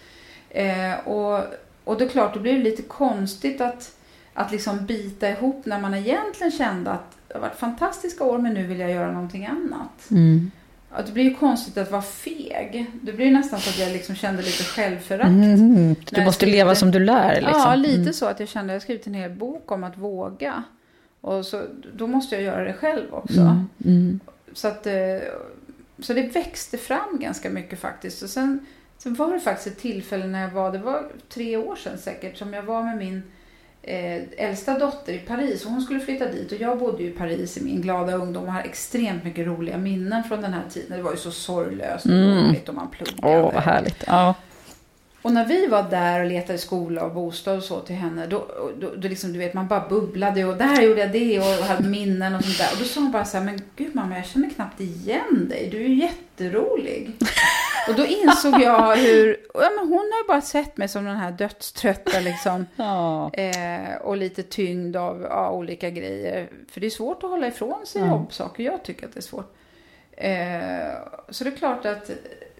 [0.50, 1.40] Eh, och,
[1.84, 3.96] och det är klart, då blir det lite konstigt att,
[4.34, 8.54] att liksom bita ihop när man egentligen kände att det har varit fantastiska år men
[8.54, 10.10] nu vill jag göra någonting annat.
[10.10, 10.50] Mm.
[11.06, 12.86] Det blir ju konstigt att vara feg.
[13.02, 15.28] Det blir ju nästan så att jag liksom kände lite självförakt.
[15.28, 15.94] Mm.
[16.10, 17.34] Du måste skrivit- leva som du lär.
[17.40, 17.60] Liksom.
[17.60, 18.12] Ja, lite Mm.
[18.12, 20.62] så att jag kände att jag skrivit en hel bok om att våga.
[21.20, 21.62] Och så,
[21.94, 23.40] då måste jag göra det själv också.
[23.40, 23.68] Mm.
[23.84, 24.20] Mm.
[24.52, 24.92] Så, att, eh,
[25.98, 28.22] så det växte fram ganska mycket faktiskt.
[28.22, 28.66] Och sen,
[28.98, 32.36] sen var det faktiskt ett tillfälle när jag var, det var tre år sedan säkert,
[32.36, 33.22] som jag var med min
[33.86, 35.64] eh, äldsta dotter i Paris.
[35.64, 38.44] Och hon skulle flytta dit och jag bodde ju i Paris i min glada ungdom
[38.44, 40.96] och har extremt mycket roliga minnen från den här tiden.
[40.96, 42.46] Det var ju så sorglöst och Mm.
[42.48, 43.38] roligt och man pluggade.
[43.38, 44.04] Åh, vad härligt.
[44.06, 44.34] Ja.
[45.26, 48.46] Och när vi var där och letade skola och bostad och så till henne, då,
[48.80, 51.88] då, då liksom, du vet, man bara bubblade och där gjorde jag det och hade
[51.88, 52.68] minnen och sånt där.
[52.72, 55.68] Och då sa hon bara så här, men gud mamma, jag känner knappt igen dig,
[55.70, 57.12] du är ju jätterolig.
[57.88, 61.16] och då insåg jag hur, ja men hon har ju bara sett mig som den
[61.16, 62.66] här dödströtta liksom.
[62.76, 63.30] Ja.
[63.34, 66.48] Eh, och lite tyngd av ja, olika grejer.
[66.70, 68.12] För det är svårt att hålla ifrån sig Mm.
[68.14, 68.64] jobbsaker.
[68.64, 69.54] Jag tycker att det är svårt.
[70.16, 70.96] Eh,
[71.28, 72.10] så det är klart att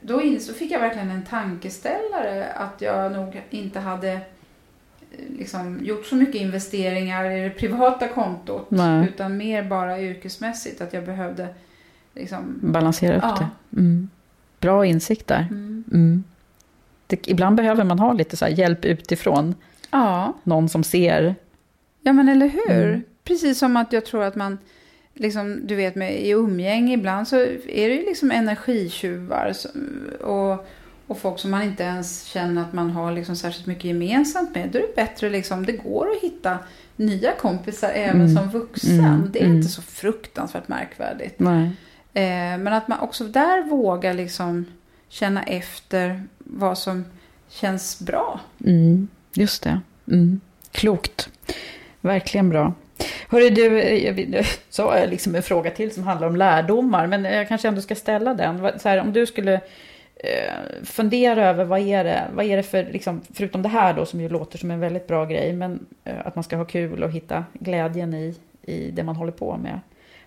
[0.01, 0.21] då
[0.59, 4.19] fick jag verkligen en tankeställare att jag nog inte hade eh,
[5.39, 8.71] liksom, gjort så mycket investeringar i det privata kontot.
[8.71, 9.09] Nej.
[9.09, 10.81] Utan mer bara yrkesmässigt.
[10.81, 11.49] Att jag behövde
[12.15, 12.59] liksom...
[12.63, 13.49] Balansera upp Ja.
[13.71, 13.81] det.
[13.81, 14.09] Mm.
[14.61, 15.47] Bra insikt där.
[15.51, 15.85] Mm.
[15.93, 16.25] Mm.
[17.07, 19.55] Det, ibland behöver man ha lite så hjälp utifrån.
[19.91, 21.35] Ja, Någon som ser.
[22.03, 22.89] Ja, men eller hur?
[22.89, 23.03] Mm.
[23.25, 24.59] Precis som att jag tror att man,
[25.17, 27.37] liksom, du vet, med, i umgänge ibland så
[27.69, 29.53] är det ju liksom energitjuvar
[30.21, 30.67] och,
[31.07, 34.69] och folk som man inte ens känner att man har liksom särskilt mycket gemensamt med.
[34.71, 36.59] Då är det bättre, liksom, det går att hitta
[36.97, 38.37] nya kompisar även Mm.
[38.37, 39.01] som vuxen.
[39.01, 39.31] Mm.
[39.33, 39.57] Det är Mm.
[39.57, 41.41] inte så fruktansvärt märkvärdigt.
[41.41, 44.65] Eh, men att man också där vågar liksom
[45.09, 47.05] känna efter vad som
[47.49, 48.41] känns bra.
[48.65, 49.09] Mm.
[49.35, 49.81] Just det.
[50.09, 50.41] Mm.
[50.71, 51.29] Klokt.
[52.01, 52.75] Verkligen bra.
[53.29, 57.07] Hörru du, jag så har jag liksom en fråga till som handlar om lärdomar.
[57.07, 58.81] Men jag kanske ändå ska ställa den.
[58.81, 59.55] Så här, om du skulle
[60.17, 64.07] eh, fundera över vad är det, vad är det för, liksom, förutom det här då
[64.07, 67.03] som ju låter som en väldigt bra grej, men eh, att man ska ha kul
[67.03, 69.81] och hitta glädjen i, i det man håller på med.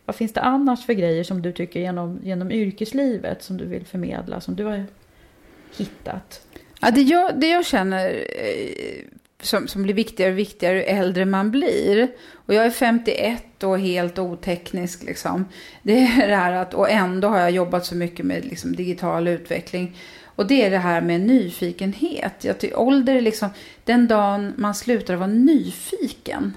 [0.06, 3.86] Vad finns det annars för grejer som du tycker genom, genom yrkeslivet som du vill
[3.86, 4.86] förmedla, som du har
[5.78, 6.42] hittat?
[6.82, 9.04] Ja, det, jag, det jag känner eh,
[9.42, 12.08] som, som blir viktigare och viktigare ju äldre man blir.
[12.34, 15.46] Och jag är 51 och helt oteknisk liksom.
[15.84, 19.28] Det är det här att, och ändå har jag jobbat så mycket med liksom, digital
[19.28, 19.98] utveckling.
[20.26, 22.34] Och det är det här med nyfikenhet.
[22.44, 23.50] Jag ty, ålder är liksom,
[23.84, 26.54] den dagen man slutar vara nyfiken.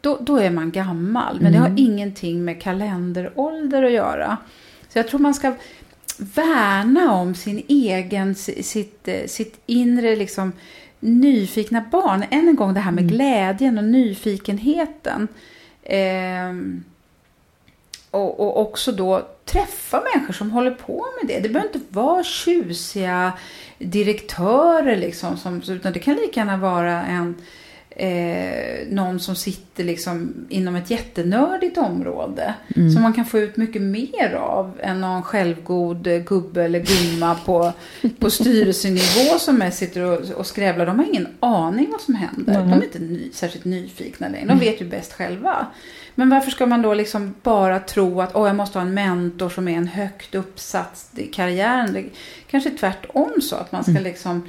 [0.00, 1.40] Då, då är man gammal.
[1.40, 4.36] Men det har ingenting med kalenderålder att göra.
[4.88, 5.54] Så jag tror man ska
[6.18, 10.52] värna om sin egen, sitt, eh, sitt inre liksom
[11.00, 12.24] nyfikna barn.
[12.30, 15.28] Än en gång det här med glädjen och nyfikenheten.
[15.82, 16.84] Ehm,
[18.10, 21.40] och, och också då träffa människor som håller på med det.
[21.40, 23.32] Det behöver inte vara tjusiga
[23.78, 25.36] direktörer liksom.
[25.36, 27.34] Som, utan det kan lika gärna vara en,
[27.90, 32.54] eh, någon som sitter liksom inom ett jättenördigt område.
[32.74, 37.72] Som man kan få ut mycket mer av än någon självgod gubbe eller gumma på,
[38.18, 40.86] på styrelsenivå som mest sitter och, och skrävlar.
[40.86, 42.54] De har ingen aning vad som händer.
[42.54, 44.48] De är inte ny, särskilt nyfikna längre.
[44.48, 45.66] De vet ju bäst själva.
[46.14, 49.48] Men varför ska man då liksom bara tro att Åh, jag måste ha en mentor
[49.48, 51.92] som är en högt uppsatt i karriären?
[51.92, 52.04] Det
[52.50, 54.42] kanske är tvärtom så att man ska liksom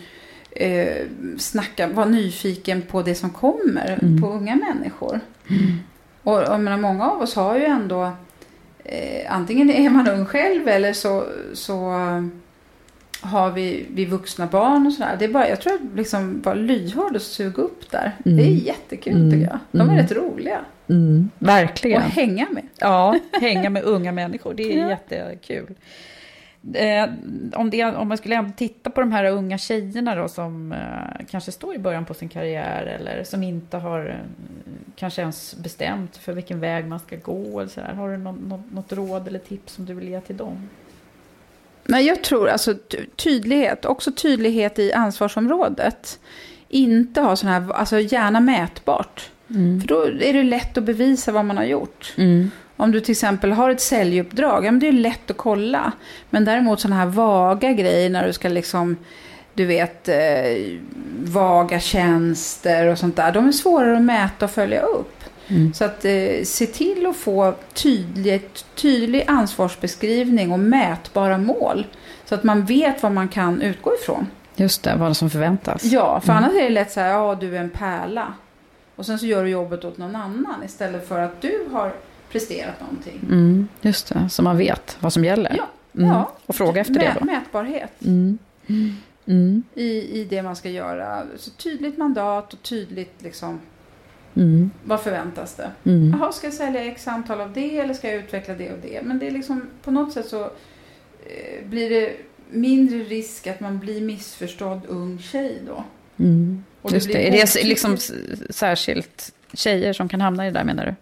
[0.52, 1.06] eh,
[1.38, 5.20] snacka, vara nyfiken på det som kommer på unga människor.
[6.24, 8.12] Och jag menar, många av oss har ju ändå,
[8.84, 11.91] eh, antingen är man ung själv eller så, så
[13.22, 15.16] har vi, vi vuxna barn och sådär.
[15.20, 18.12] Det är bara, jag tror att liksom vara lyhörd och suga upp där.
[18.24, 19.60] Det är jättekul tycker jag.
[19.72, 20.60] De är rätt roliga.
[21.39, 21.97] Verkligen.
[22.02, 22.64] Och hänga med.
[22.78, 24.54] Ja, hänga med unga människor.
[24.54, 24.89] Det är Ja.
[24.89, 25.76] jättekul.
[26.74, 27.09] Eh,
[27.53, 31.51] om, det, om man skulle titta på de här unga tjejerna då som eh, kanske
[31.51, 34.16] står i början på sin karriär eller som inte har eh,
[34.95, 37.59] kanske ens bestämt för vilken väg man ska gå.
[37.59, 37.93] Eller så där.
[37.93, 40.70] Har du något, något, något råd eller tips som du vill ge till dem?
[41.84, 46.20] Nej, jag tror alltså ty- tydlighet, också tydlighet i ansvarsområdet.
[46.68, 49.30] Inte ha sån här, alltså gärna mätbart.
[49.47, 52.14] För då är det lätt att bevisa vad man har gjort.
[52.18, 52.51] Mm.
[52.82, 55.92] Om du till exempel har ett säljuppdrag, ja men det är lätt att kolla.
[56.30, 58.98] Men däremot sådana här vaga grejer när du ska liksom,
[59.54, 60.16] du vet, eh,
[61.24, 63.32] vaga tjänster och sånt där.
[63.32, 65.24] De är svårare att mäta och följa upp.
[65.48, 65.74] Mm.
[65.74, 71.86] Så att eh, se till att få tydligt, tydlig ansvarsbeskrivning och mätbara mål.
[72.26, 74.28] Så att man vet vad man kan utgå ifrån.
[74.56, 75.84] Just det, vad som förväntas.
[75.84, 78.34] Ja, för annars är det lätt så här, ja du är en pärla.
[78.96, 81.92] Och sen så gör du jobbet åt någon annan istället för att du har
[82.32, 83.20] presterat någonting.
[83.24, 85.56] Mm, just det, så man vet vad som gäller.
[85.58, 86.10] Ja, Mm.
[86.10, 86.32] ja.
[86.46, 87.26] Och fråga efter det Mä- då.
[87.26, 88.38] Mätbarhet Mm.
[89.26, 89.64] Mm.
[89.76, 91.24] i, i det man ska göra.
[91.38, 93.60] Så tydligt mandat och tydligt liksom,
[94.36, 94.72] Mm.
[94.84, 95.72] vad förväntas det?
[95.84, 96.16] Mm.
[96.20, 99.02] Jaha, ska jag sälja x antal av det eller ska jag utveckla det och det?
[99.04, 100.44] Men det är liksom på något sätt så
[101.26, 102.14] eh, blir det
[102.50, 105.84] mindre risk att man blir missförstådd ung tjej då.
[106.24, 106.64] Mm.
[106.82, 107.28] Och det Just det.
[107.28, 107.98] Är det liksom
[108.50, 110.96] särskilt tjejer som kan hamna i det där menar du?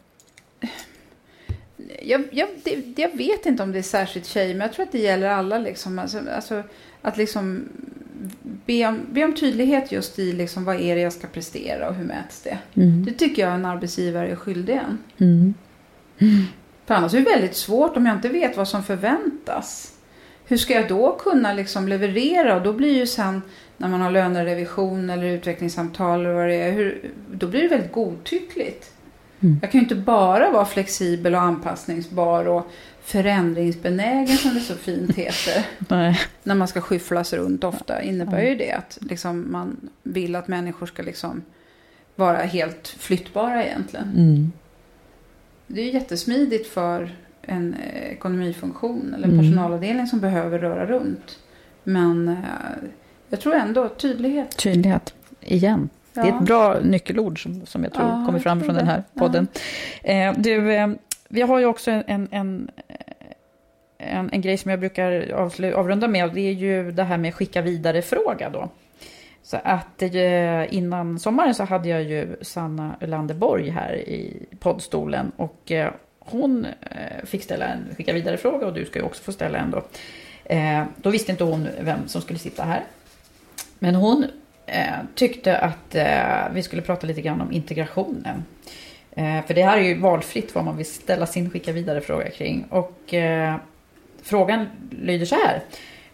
[2.02, 4.92] Jag, jag, det, jag vet inte om det är särskilt tjejer, men jag tror att
[4.92, 5.58] det gäller alla.
[5.58, 6.00] Liksom.
[6.00, 6.64] Alltså, alltså,
[7.02, 7.70] att liksom
[8.66, 11.96] be om, be om tydlighet just i liksom, vad är det jag ska prestera och
[11.96, 12.58] hur mäts det.
[12.74, 13.06] Mm.
[13.06, 14.98] Det tycker jag en arbetsgivare är skyldig en.
[15.18, 15.54] Mm.
[16.86, 19.94] För annars är det väldigt svårt om jag inte vet vad som förväntas.
[20.46, 22.56] Hur ska jag då kunna liksom leverera?
[22.56, 23.42] Och då blir ju sen
[23.78, 27.92] när man har lönerevision eller utvecklingssamtal eller vad det är, hur, då blir det väldigt
[27.92, 28.92] godtyckligt.
[29.42, 29.60] Mm.
[29.62, 32.68] Jag kan ju inte bara vara flexibel och anpassningsbar och
[33.04, 35.66] förändringsbenägen som det så fint heter.
[36.44, 40.86] När man ska skyfflas runt ofta innebär ju det att liksom man vill att människor
[40.86, 41.42] ska liksom
[42.16, 44.12] vara helt flyttbara egentligen.
[44.18, 44.52] Mm.
[45.68, 49.46] Det är ju jättesmidigt för en eh, ekonomifunktion eller en Mm.
[49.46, 51.40] personalavdelning som behöver röra runt.
[51.84, 52.36] Men eh,
[53.30, 54.58] jag tror ändå tydlighet.
[54.58, 55.90] Tydlighet, igen.
[56.14, 56.36] Det är Ja.
[56.40, 59.48] ett bra nyckelord som, som jag tror Ja, kommer fram från den här podden.
[60.04, 60.88] Eh, du, eh,
[61.30, 62.28] vi har ju också en, en,
[63.98, 66.26] en, en, grej som jag brukar avslu- avrunda med.
[66.26, 68.70] och Det är ju det här med skicka vidare-fråga då.
[69.44, 75.32] Så att eh, innan sommaren så hade jag ju Sanna Ölander Borg här i poddstolen.
[75.36, 75.72] Och
[76.20, 76.68] hon
[77.24, 79.84] fick ställa en skicka vidare-fråga och du ska ju också få ställa en då.
[80.98, 82.84] Då visste inte hon vem som skulle sitta här.
[83.80, 84.26] Men hon
[84.72, 88.44] eh, tyckte att eh, vi skulle prata lite grann om integrationen.
[89.12, 92.30] Eh, för det här är ju valfritt vad man vill ställa sin skicka vidare fråga
[92.30, 92.66] kring.
[92.70, 93.56] Och eh,
[94.22, 95.62] frågan lyder så här.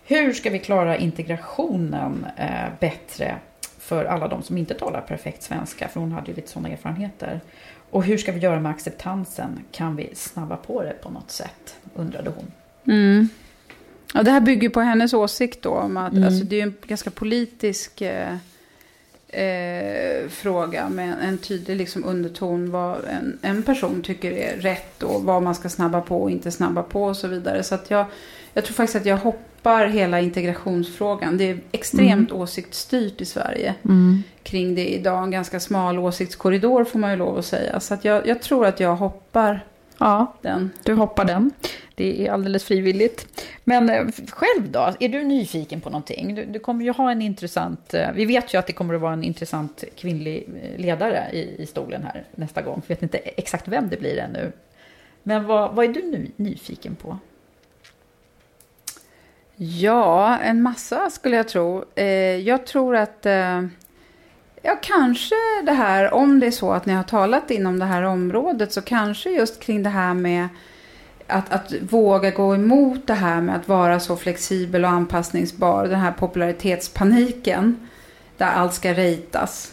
[0.08, 3.36] Hur ska vi klara integrationen eh, bättre
[3.80, 5.88] för alla de som inte talar perfekt svenska?
[5.88, 7.42] För hon hade ju lite sådana erfarenheter.
[7.90, 9.60] Och hur ska vi göra med acceptansen?
[9.72, 11.76] Kan vi snabba på det på något sätt?
[11.94, 12.52] Undrade hon.
[12.94, 13.30] Mm.
[14.16, 15.70] Ja, det här bygger på hennes åsikt då.
[15.70, 16.24] Om att, Mm.
[16.24, 18.34] alltså, det är en ganska politisk eh,
[19.28, 22.72] eh, fråga med en, tydlig liksom, underton.
[22.72, 26.52] Vad en, en person tycker är rätt och vad man ska snabba på och inte
[26.52, 27.64] snabba på och så vidare.
[27.64, 28.06] Så att jag,
[28.54, 31.38] jag tror faktiskt att jag hoppar hela integrationsfrågan.
[31.38, 33.76] Det är extremt åsiktsstyrt i Sverige
[34.44, 35.24] kring det idag.
[35.24, 37.80] En ganska smal åsiktskorridor får man ju lov att säga.
[37.80, 39.66] Så att jag, jag tror att jag hoppar
[39.98, 40.72] Ja, den.
[40.84, 41.52] du hoppar den.
[41.96, 43.28] Det är alldeles frivilligt.
[43.64, 44.94] Men eh, själv då?
[45.00, 46.36] Är du nyfiken på någonting?
[46.36, 47.94] Du, du kommer ju ha en intressant...
[47.94, 51.56] eh, Vi vet ju att det kommer att vara en intressant kvinnlig eh, ledare i,
[51.62, 52.82] i stolen här nästa gång.
[52.88, 54.52] Vi vet inte exakt vem det blir ännu.
[55.24, 57.18] Men vad, vad är du nu nyfiken på?
[59.56, 61.86] Ja, en massa skulle jag tro.
[62.44, 63.26] Jag tror att...
[64.68, 65.36] Ja, kanske
[65.66, 68.82] det här, om det är så att ni har talat inom det här området, så
[68.82, 70.48] kanske just kring det här med
[71.28, 76.00] att, att våga gå emot det här med att vara så flexibel och anpassningsbar, den
[76.00, 77.88] här popularitetspaniken,
[78.38, 79.72] där allt ska ratas.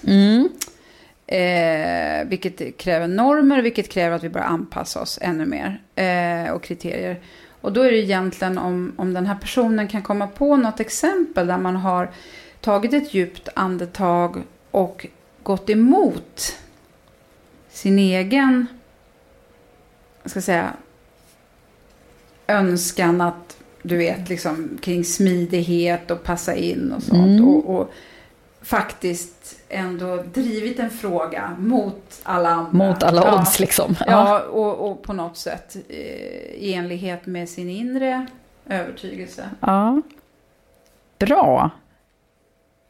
[1.27, 5.81] Eh, vilket kräver normer, vilket kräver att vi börjar anpassa oss ännu mer.
[5.95, 7.21] Eh, och kriterier.
[7.61, 11.47] Och då är det egentligen om, om den här personen kan komma på något exempel
[11.47, 12.11] där man har
[12.61, 14.43] tagit ett djupt andetag
[14.73, 15.07] och
[15.43, 16.57] gått emot
[17.71, 18.67] sin egen,
[20.23, 20.73] jag ska säga,
[22.47, 27.41] önskan att, du vet, liksom kring smidighet och passa in och sånt.
[27.41, 27.49] Mm.
[27.49, 27.91] Och, och
[28.63, 32.73] faktiskt ändå drivit en fråga mot alla andra.
[32.73, 33.39] Mot alla Ja.
[33.41, 33.97] odds liksom.
[34.07, 35.97] Ja, och, och på något sätt eh,
[36.55, 38.27] i enlighet med sin inre
[38.67, 39.51] övertygelse.
[39.61, 40.03] Ja.
[41.19, 41.71] Bra.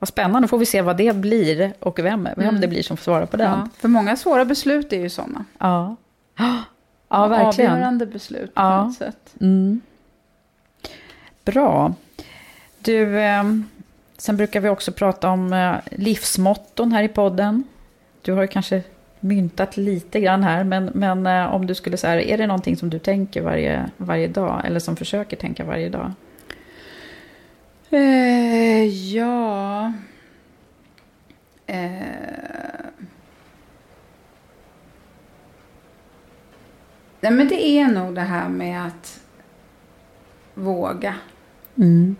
[0.02, 2.60] Vad spännande, får vi se vad det blir och vem, vem Mm.
[2.60, 3.70] det blir som får svara på Ja, den.
[3.78, 5.44] för många svåra beslut är ju sådana.
[5.58, 5.96] Ja,
[7.08, 7.72] ja verkligen.
[7.72, 8.84] Avgörande beslut på Ja.
[8.84, 9.34] något sätt.
[9.40, 9.80] Mm.
[11.44, 11.94] Bra.
[12.78, 13.44] Du, eh,
[14.18, 17.64] sen brukar vi också prata om eh, livsmotton här i podden.
[18.22, 18.82] Du har ju kanske
[19.20, 22.90] myntat lite grann här, men, men eh, om du skulle säga, är det någonting som
[22.90, 26.12] du tänker varje, varje dag, eller som försöker tänka varje dag?
[27.92, 29.92] Eh, ja...
[31.66, 31.92] Eh...
[37.20, 39.20] Nej, men det är nog det här med att
[40.54, 41.14] våga.
[41.76, 42.16] Mm.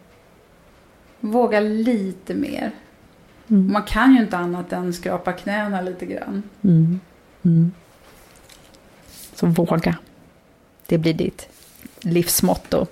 [1.21, 2.71] Våga lite mer.
[3.49, 3.73] Mm.
[3.73, 6.43] Man kan ju inte annat än skrapa knäna lite grann.
[6.63, 7.01] Mm.
[7.43, 7.73] Mm.
[9.35, 9.99] Så våga.
[10.87, 11.49] Det blir ditt
[12.05, 12.87] livsmotto.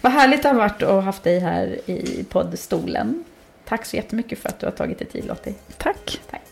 [0.00, 3.24] Vad härligt det har varit att ha haft dig här i poddstolen.
[3.64, 5.54] Tack så jättemycket för att du har tagit dig tid Lottie.
[5.78, 6.20] Tack.
[6.30, 6.42] Tack.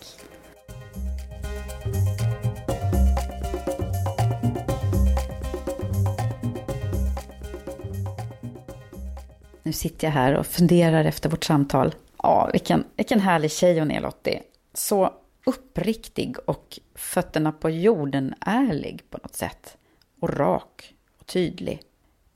[9.62, 11.94] Nu sitter jag här och funderar efter vårt samtal.
[12.22, 14.42] Ja, vilken, vilken härlig tjej hon är Lottie.
[14.74, 15.14] Så
[15.46, 19.76] uppriktig och fötterna på jorden ärlig på något sätt.
[20.20, 21.80] Och rak och tydlig.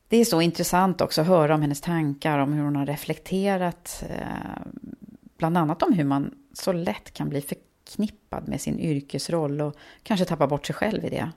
[0.08, 4.04] Det är så intressant också att höra om hennes tankar, om hur hon har reflekterat.
[4.08, 4.62] Eh,
[5.38, 10.26] bland annat om hur man så lätt kan bli förknippad med sin yrkesroll och kanske
[10.26, 11.30] tappa bort sig själv i det.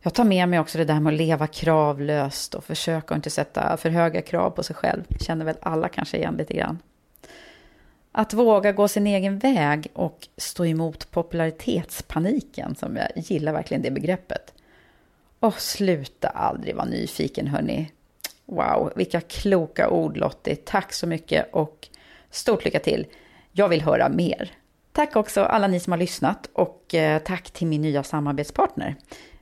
[0.00, 3.76] Jag tar med mig också det där med att leva kravlöst och försöka inte sätta
[3.76, 5.04] för höga krav på sig själv.
[5.20, 6.78] Känner väl alla kanske igen lite grann.
[8.12, 13.90] Att våga gå sin egen väg och stå emot popularitetspaniken, som jag gillar verkligen det
[13.90, 14.51] begreppet.
[15.42, 17.92] Och sluta aldrig vara nyfiken hörni.
[18.46, 20.56] Wow, vilka kloka ord Lottie.
[20.56, 21.88] Tack så mycket och
[22.30, 23.06] stort lycka till.
[23.52, 24.50] Jag vill höra mer.
[24.92, 28.96] Tack också alla ni som har lyssnat och eh, tack till min nya samarbetspartner.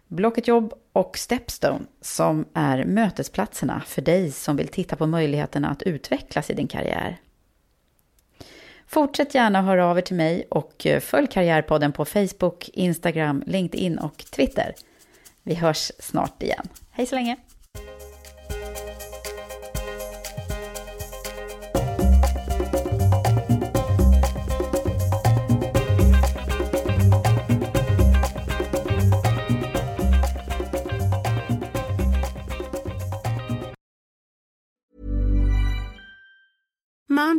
[0.06, 5.82] Blocket Jobb och Stepstone som är mötesplatserna för dig som vill titta på möjligheterna att
[5.82, 7.16] utvecklas i din karriär.
[8.86, 13.98] Fortsätt gärna höra av er till mig och eh, följ Karriärpodden på Facebook, Instagram, LinkedIn
[13.98, 14.74] och Twitter.
[15.50, 16.68] Vi hörs snart igen.
[16.90, 17.36] Hej så länge!